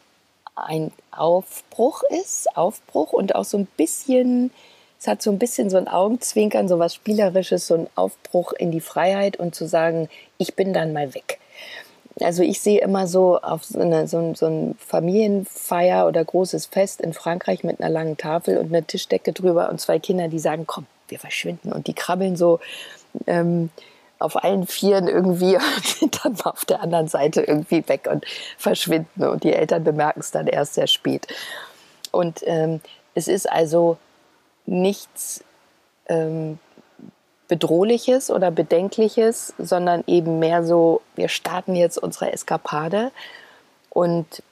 ein 0.56 0.92
Aufbruch 1.12 2.04
ist, 2.22 2.58
Aufbruch 2.58 3.14
und 3.14 3.36
auch 3.36 3.46
so 3.46 3.58
ein 3.58 3.68
bisschen, 3.78 4.52
es 5.00 5.08
hat 5.08 5.22
so 5.22 5.32
ein 5.32 5.40
bisschen 5.40 5.70
so 5.70 5.78
ein 5.78 5.88
Augenzwinkern, 5.88 6.68
so 6.68 6.80
was 6.80 6.96
Spielerisches, 6.96 7.68
so 7.68 7.76
ein 7.76 7.88
Aufbruch 7.96 8.52
in 8.54 8.72
die 8.72 8.82
Freiheit 8.82 9.38
und 9.38 9.56
zu 9.56 9.68
sagen, 9.68 10.10
ich 10.38 10.56
bin 10.56 10.74
dann 10.74 10.92
mal 10.92 11.14
weg. 11.14 11.40
Also 12.22 12.44
ich 12.44 12.62
sehe 12.62 12.80
immer 12.80 13.08
so 13.08 13.40
auf 13.40 13.66
so, 13.66 13.80
eine, 13.80 14.08
so, 14.08 14.34
so 14.36 14.46
ein 14.46 14.76
Familienfeier 14.80 16.08
oder 16.08 16.24
großes 16.24 16.68
Fest 16.68 17.02
in 17.02 17.14
Frankreich 17.14 17.64
mit 17.64 17.82
einer 17.82 17.90
langen 17.90 18.16
Tafel 18.16 18.58
und 18.58 18.68
einer 18.68 18.88
Tischdecke 18.88 19.34
drüber 19.34 19.70
und 19.70 19.82
zwei 19.82 20.00
Kinder, 20.00 20.30
die 20.30 20.40
sagen, 20.40 20.66
komm, 20.66 20.86
wir 21.10 21.20
verschwinden 21.20 21.74
und 21.74 21.88
die 21.88 21.94
krabbeln 21.94 22.36
so 22.38 22.60
ähm, 23.28 23.70
auf 24.18 24.42
allen 24.44 24.66
Vieren 24.66 25.08
irgendwie 25.08 25.56
und 25.56 25.86
sind 25.86 26.24
dann 26.24 26.40
auf 26.42 26.64
der 26.66 26.82
anderen 26.82 27.08
Seite 27.08 27.42
irgendwie 27.42 27.88
weg 27.88 28.08
und 28.10 28.26
verschwinden. 28.58 29.24
Und 29.24 29.44
die 29.44 29.54
Eltern 29.54 29.84
bemerken 29.84 30.22
es 30.22 30.32
dann 30.32 30.48
erst 30.48 30.76
sehr 30.76 30.88
spät. 30.88 31.28
Und 32.12 32.42
ähm, 32.46 32.80
es 33.14 33.28
ist 33.28 33.52
also 33.52 33.98
nichts 34.66 35.44
ähm, 36.08 36.60
Bedrohliches 37.48 38.32
oder 38.32 38.52
Bedenkliches, 38.52 39.54
sondern 39.58 40.04
eben 40.08 40.40
mehr 40.40 40.64
so, 40.64 41.02
wir 41.16 41.30
starten 41.30 41.76
jetzt 41.76 41.98
unsere 41.98 42.32
Eskapade. 42.32 43.12
Und 43.90 44.44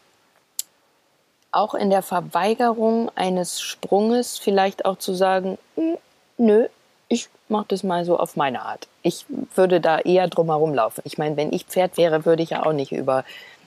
auch 1.52 1.74
in 1.74 1.90
der 1.90 2.02
Verweigerung 2.02 3.12
eines 3.16 3.62
Sprunges 3.62 4.38
vielleicht 4.38 4.86
auch 4.86 4.98
zu 4.98 5.14
sagen, 5.14 5.58
hm, 5.76 5.98
nö, 6.38 6.68
ich 7.10 7.30
mache 7.48 7.66
das 7.70 7.84
mal 7.84 8.06
so 8.06 8.18
auf 8.18 8.36
meine 8.36 8.64
Art. 8.64 8.88
Ich 9.04 9.26
würde 9.56 9.80
da 9.80 10.00
eher 10.00 10.28
drumherum 10.28 10.74
laufen. 10.74 11.02
Ich 11.06 11.18
meine, 11.18 11.38
wenn 11.38 11.54
ich 11.54 11.66
Pferd 11.66 11.98
wäre, 11.98 12.26
würde 12.26 12.44
ich 12.44 12.52
ja 12.52 12.66
auch 12.66 12.74
nicht 12.74 12.92
über 12.92 13.24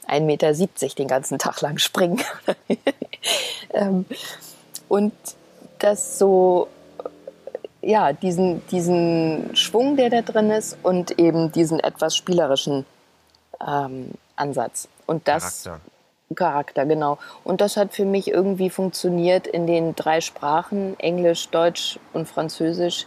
1,70 0.09 0.21
Meter 0.23 0.53
den 0.97 1.09
ganzen 1.09 1.39
Tag 1.39 1.61
lang 1.61 1.79
springen. 1.79 2.21
ähm, 3.73 4.05
und 4.89 5.13
das 5.79 6.19
so, 6.19 6.69
ja, 7.87 8.13
diesen, 8.13 8.67
diesen 8.69 9.55
Schwung, 9.57 9.97
der 9.97 10.11
da 10.11 10.23
drin 10.23 10.51
ist 10.51 10.77
und 10.83 11.19
eben 11.19 11.53
diesen 11.53 11.81
etwas 11.81 12.17
spielerischen 12.17 12.85
ähm, 13.67 14.11
Ansatz. 14.37 14.89
Und 15.07 15.29
das. 15.29 15.65
Charakter. 15.65 15.81
Charakter, 16.35 16.87
genau. 16.87 17.19
Und 17.45 17.61
das 17.61 17.77
hat 17.77 17.95
für 17.95 18.05
mich 18.05 18.27
irgendwie 18.29 18.69
funktioniert 18.69 19.47
in 19.47 19.69
den 19.69 19.95
drei 19.95 20.21
Sprachen, 20.21 20.99
Englisch, 20.99 21.49
Deutsch 21.51 22.01
und 22.13 22.29
Französisch 22.29 23.07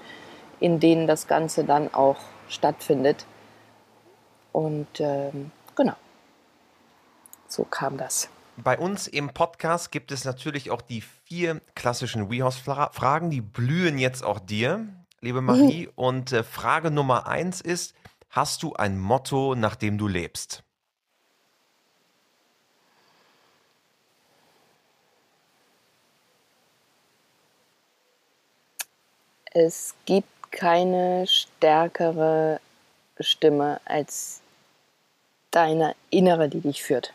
in 0.59 0.79
denen 0.79 1.07
das 1.07 1.27
Ganze 1.27 1.63
dann 1.63 1.93
auch 1.93 2.17
stattfindet. 2.47 3.25
Und 4.51 4.87
ähm, 4.99 5.51
genau, 5.75 5.95
so 7.47 7.63
kam 7.63 7.97
das. 7.97 8.29
Bei 8.57 8.77
uns 8.77 9.07
im 9.07 9.29
Podcast 9.29 9.91
gibt 9.91 10.11
es 10.11 10.25
natürlich 10.25 10.69
auch 10.69 10.81
die 10.81 11.01
vier 11.29 11.61
klassischen 11.75 12.31
WeHorse-Fragen, 12.31 13.29
die 13.29 13.41
blühen 13.41 13.99
jetzt 13.99 14.23
auch 14.23 14.39
dir, 14.39 14.87
liebe 15.21 15.41
Marie. 15.41 15.85
Mhm. 15.85 15.93
Und 15.95 16.31
äh, 16.31 16.43
Frage 16.43 16.89
Nummer 16.91 17.27
eins 17.27 17.61
ist: 17.61 17.93
Hast 18.31 18.63
du 18.63 18.73
ein 18.73 18.99
Motto, 18.99 19.55
nach 19.55 19.75
dem 19.75 19.97
du 19.97 20.07
lebst? 20.07 20.63
Es 29.51 29.95
gibt 30.05 30.51
keine 30.51 31.25
stärkere 31.27 32.59
Stimme 33.19 33.81
als 33.85 34.41
deine 35.51 35.95
innere, 36.09 36.49
die 36.49 36.61
dich 36.61 36.83
führt. 36.83 37.13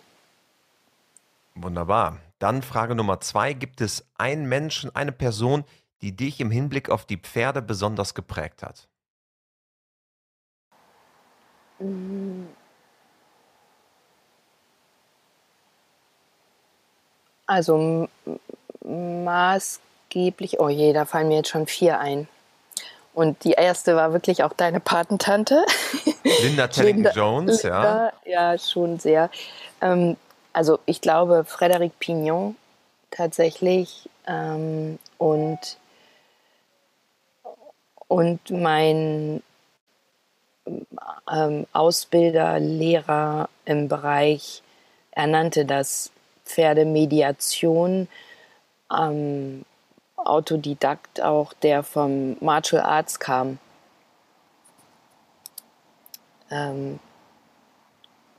Wunderbar. 1.55 2.19
Dann 2.45 2.61
Frage 2.61 2.95
Nummer 2.95 3.21
zwei. 3.21 3.55
Gibt 3.55 3.81
es 3.81 4.05
einen 4.19 4.47
Menschen, 4.47 4.95
eine 4.95 5.13
Person, 5.13 5.65
die 6.03 6.15
dich 6.15 6.41
im 6.41 6.51
Hinblick 6.51 6.91
auf 6.91 7.07
die 7.07 7.17
Pferde 7.17 7.63
besonders 7.63 8.13
geprägt 8.13 8.63
hat? 8.63 8.87
Also 17.47 18.11
maßgeblich, 18.85 20.61
oh 20.61 20.69
je, 20.69 20.93
da 20.93 21.07
fallen 21.07 21.29
mir 21.29 21.37
jetzt 21.37 21.49
schon 21.49 21.67
vier 21.67 21.99
ein. 21.99 22.29
Und 23.15 23.43
die 23.45 23.53
erste 23.53 23.97
war 23.97 24.13
wirklich 24.13 24.43
auch 24.45 24.53
deine 24.53 24.81
Patentante. 24.81 25.65
Linda 26.43 26.67
Tellington-Jones, 26.69 27.63
ja. 27.63 28.13
Ja, 28.27 28.59
schon 28.59 28.99
sehr. 28.99 29.31
Ähm, 29.81 30.19
also 30.55 30.79
ich 30.87 31.01
glaube, 31.01 31.45
Frédéric 31.47 31.93
Pignon 31.99 32.57
tatsächlich 33.11 34.09
ähm, 34.27 34.99
und, 35.19 35.59
und 38.09 38.51
mein 38.51 39.43
ähm, 41.31 41.67
Ausbilder, 41.73 42.61
Lehrer 42.61 43.49
im 43.65 43.89
Bereich, 43.89 44.63
er 45.11 45.27
nannte 45.27 45.67
das 45.67 46.11
Pferdemediation. 46.45 48.09
Ähm, 48.97 49.65
Autodidakt 50.17 51.21
auch, 51.21 51.53
der 51.53 51.83
vom 51.83 52.37
Martial 52.41 52.83
Arts 52.83 53.19
kam. 53.19 53.59
Ähm, 56.51 56.99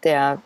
der 0.03 0.41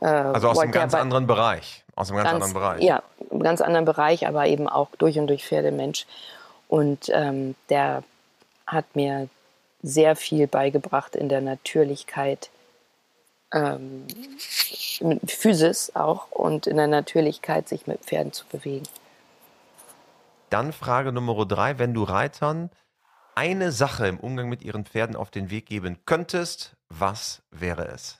äh, 0.00 0.06
also 0.06 0.48
aus 0.48 0.58
einem 0.58 0.72
ganz 0.72 0.94
anderen 0.94 1.26
Bereich. 1.26 1.84
Aus 1.94 2.10
einem 2.10 2.18
ganz, 2.18 2.30
ganz, 2.30 2.44
anderen 2.44 2.54
Bereich. 2.54 2.82
Ja, 2.82 3.02
einem 3.30 3.42
ganz 3.42 3.60
anderen 3.60 3.84
Bereich, 3.84 4.26
aber 4.26 4.46
eben 4.46 4.68
auch 4.68 4.90
durch 4.98 5.18
und 5.18 5.26
durch 5.26 5.44
Pferdemensch. 5.44 6.06
Und 6.68 7.08
ähm, 7.12 7.54
der 7.70 8.04
hat 8.66 8.84
mir 8.94 9.28
sehr 9.82 10.16
viel 10.16 10.46
beigebracht 10.46 11.16
in 11.16 11.28
der 11.28 11.40
Natürlichkeit, 11.40 12.50
ähm, 13.52 14.06
Physis 15.26 15.92
auch 15.94 16.30
und 16.30 16.66
in 16.66 16.76
der 16.76 16.86
Natürlichkeit, 16.86 17.68
sich 17.68 17.86
mit 17.86 18.04
Pferden 18.04 18.32
zu 18.32 18.44
bewegen. 18.46 18.86
Dann 20.50 20.72
Frage 20.72 21.12
Nummer 21.12 21.46
drei, 21.46 21.78
wenn 21.78 21.94
du 21.94 22.02
Reitern 22.04 22.70
eine 23.34 23.70
Sache 23.70 24.08
im 24.08 24.18
Umgang 24.18 24.48
mit 24.48 24.62
ihren 24.62 24.84
Pferden 24.84 25.14
auf 25.14 25.30
den 25.30 25.50
Weg 25.50 25.66
geben 25.66 25.98
könntest, 26.06 26.76
was 26.88 27.42
wäre 27.50 27.86
es? 27.86 28.17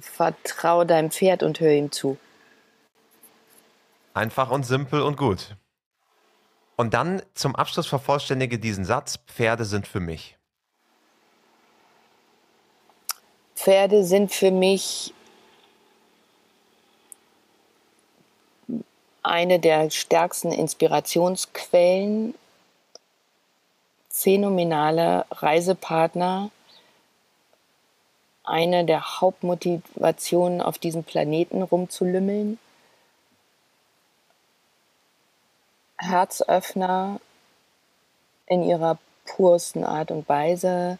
Vertrau 0.00 0.84
deinem 0.84 1.10
Pferd 1.10 1.42
und 1.42 1.60
hör 1.60 1.72
ihm 1.72 1.92
zu. 1.92 2.18
Einfach 4.14 4.50
und 4.50 4.64
simpel 4.64 5.02
und 5.02 5.16
gut. 5.16 5.56
Und 6.76 6.94
dann 6.94 7.22
zum 7.34 7.54
Abschluss 7.54 7.86
vervollständige 7.86 8.58
diesen 8.58 8.84
Satz, 8.84 9.18
Pferde 9.26 9.64
sind 9.64 9.86
für 9.86 10.00
mich. 10.00 10.36
Pferde 13.54 14.04
sind 14.04 14.32
für 14.32 14.50
mich 14.50 15.14
eine 19.22 19.58
der 19.58 19.90
stärksten 19.90 20.52
Inspirationsquellen, 20.52 22.34
phänomenale 24.10 25.24
Reisepartner, 25.30 26.50
eine 28.44 28.84
der 28.84 29.20
Hauptmotivationen 29.20 30.60
auf 30.60 30.78
diesem 30.78 31.02
Planeten 31.02 31.62
rumzulümmeln, 31.62 32.58
Herzöffner 35.96 37.20
in 38.46 38.62
ihrer 38.62 38.98
pursten 39.24 39.84
Art 39.84 40.10
und 40.10 40.28
Weise. 40.28 40.98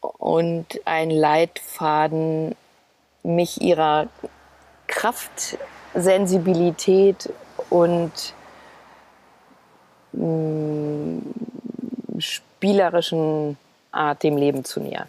Und 0.00 0.80
ein 0.84 1.10
Leitfaden, 1.10 2.54
mich 3.24 3.60
ihrer 3.60 4.08
Kraft, 4.86 5.58
Sensibilität 5.94 7.32
und 7.68 8.12
mh, 10.12 10.24
mm, 10.24 11.22
spielerischen 12.58 13.56
Art 13.92 14.22
dem 14.24 14.36
Leben 14.36 14.64
zu 14.64 14.80
nähern. 14.80 15.08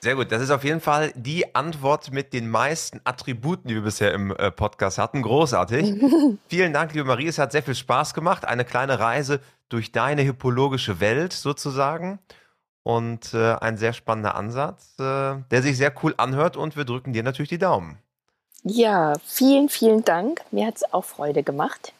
Sehr 0.00 0.16
gut, 0.16 0.32
das 0.32 0.42
ist 0.42 0.50
auf 0.50 0.64
jeden 0.64 0.80
Fall 0.80 1.12
die 1.14 1.54
Antwort 1.54 2.12
mit 2.12 2.32
den 2.32 2.50
meisten 2.50 3.00
Attributen, 3.04 3.68
die 3.68 3.74
wir 3.74 3.82
bisher 3.82 4.12
im 4.12 4.32
äh, 4.32 4.50
Podcast 4.50 4.98
hatten. 4.98 5.22
Großartig. 5.22 5.94
Vielen 6.48 6.72
Dank, 6.72 6.92
liebe 6.92 7.04
Marie. 7.04 7.28
Es 7.28 7.38
hat 7.38 7.52
sehr 7.52 7.62
viel 7.62 7.76
Spaß 7.76 8.14
gemacht. 8.14 8.44
Eine 8.44 8.64
kleine 8.64 8.98
Reise 8.98 9.40
durch 9.68 9.92
deine 9.92 10.22
hippologische 10.22 10.98
Welt 10.98 11.32
sozusagen. 11.32 12.18
Und 12.82 13.32
äh, 13.32 13.54
ein 13.54 13.76
sehr 13.76 13.92
spannender 13.92 14.34
Ansatz, 14.34 14.94
äh, 14.98 15.36
der 15.52 15.62
sich 15.62 15.76
sehr 15.76 15.92
cool 16.02 16.14
anhört. 16.16 16.56
Und 16.56 16.76
wir 16.76 16.84
drücken 16.84 17.12
dir 17.12 17.22
natürlich 17.22 17.50
die 17.50 17.58
Daumen. 17.58 17.98
Ja, 18.64 19.14
vielen, 19.24 19.68
vielen 19.68 20.04
Dank. 20.04 20.40
Mir 20.50 20.66
hat 20.66 20.76
es 20.76 20.92
auch 20.92 21.04
Freude 21.04 21.44
gemacht. 21.44 21.92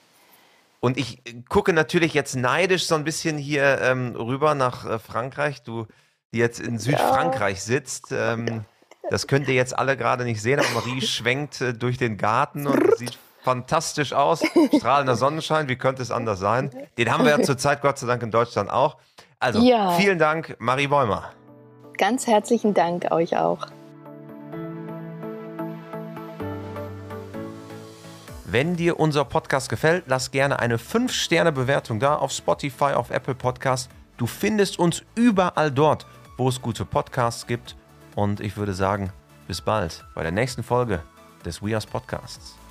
Und 0.84 0.98
ich 0.98 1.22
gucke 1.48 1.72
natürlich 1.72 2.12
jetzt 2.12 2.34
neidisch 2.34 2.86
so 2.86 2.96
ein 2.96 3.04
bisschen 3.04 3.38
hier 3.38 3.80
ähm, 3.80 4.16
rüber 4.16 4.56
nach 4.56 4.84
äh, 4.84 4.98
Frankreich. 4.98 5.62
Du, 5.62 5.86
die 6.32 6.38
jetzt 6.38 6.58
in 6.58 6.76
Südfrankreich 6.78 7.58
ja. 7.58 7.62
sitzt. 7.62 8.10
Ähm, 8.10 8.64
das 9.08 9.28
könnt 9.28 9.46
ihr 9.46 9.54
jetzt 9.54 9.78
alle 9.78 9.96
gerade 9.96 10.24
nicht 10.24 10.42
sehen, 10.42 10.58
aber 10.58 10.68
Marie 10.70 11.00
schwenkt 11.06 11.60
äh, 11.60 11.72
durch 11.72 11.98
den 11.98 12.16
Garten 12.16 12.66
und 12.66 12.98
sieht 12.98 13.16
fantastisch 13.44 14.12
aus. 14.12 14.42
Strahlender 14.76 15.14
Sonnenschein, 15.14 15.68
wie 15.68 15.76
könnte 15.76 16.02
es 16.02 16.10
anders 16.10 16.40
sein? 16.40 16.70
Den 16.98 17.12
haben 17.12 17.24
wir 17.24 17.30
ja 17.30 17.42
zurzeit 17.42 17.80
Gott 17.80 17.98
sei 17.98 18.08
Dank 18.08 18.22
in 18.24 18.32
Deutschland 18.32 18.68
auch. 18.68 18.96
Also, 19.38 19.60
ja. 19.60 19.92
vielen 19.92 20.18
Dank, 20.18 20.56
Marie 20.58 20.88
Bäumer. 20.88 21.32
Ganz 21.96 22.26
herzlichen 22.26 22.74
Dank 22.74 23.12
euch 23.12 23.36
auch. 23.36 23.68
Wenn 28.52 28.76
dir 28.76 29.00
unser 29.00 29.24
Podcast 29.24 29.70
gefällt, 29.70 30.04
lass 30.08 30.30
gerne 30.30 30.58
eine 30.58 30.76
5-Sterne-Bewertung 30.76 31.98
da 31.98 32.16
auf 32.16 32.32
Spotify, 32.32 32.92
auf 32.92 33.08
Apple 33.08 33.34
Podcast. 33.34 33.90
Du 34.18 34.26
findest 34.26 34.78
uns 34.78 35.02
überall 35.14 35.70
dort, 35.70 36.04
wo 36.36 36.50
es 36.50 36.60
gute 36.60 36.84
Podcasts 36.84 37.46
gibt. 37.46 37.76
Und 38.14 38.40
ich 38.40 38.58
würde 38.58 38.74
sagen, 38.74 39.10
bis 39.48 39.62
bald 39.62 40.04
bei 40.14 40.22
der 40.22 40.32
nächsten 40.32 40.62
Folge 40.62 41.02
des 41.46 41.62
We 41.62 41.74
Are 41.74 41.86
Podcasts. 41.90 42.61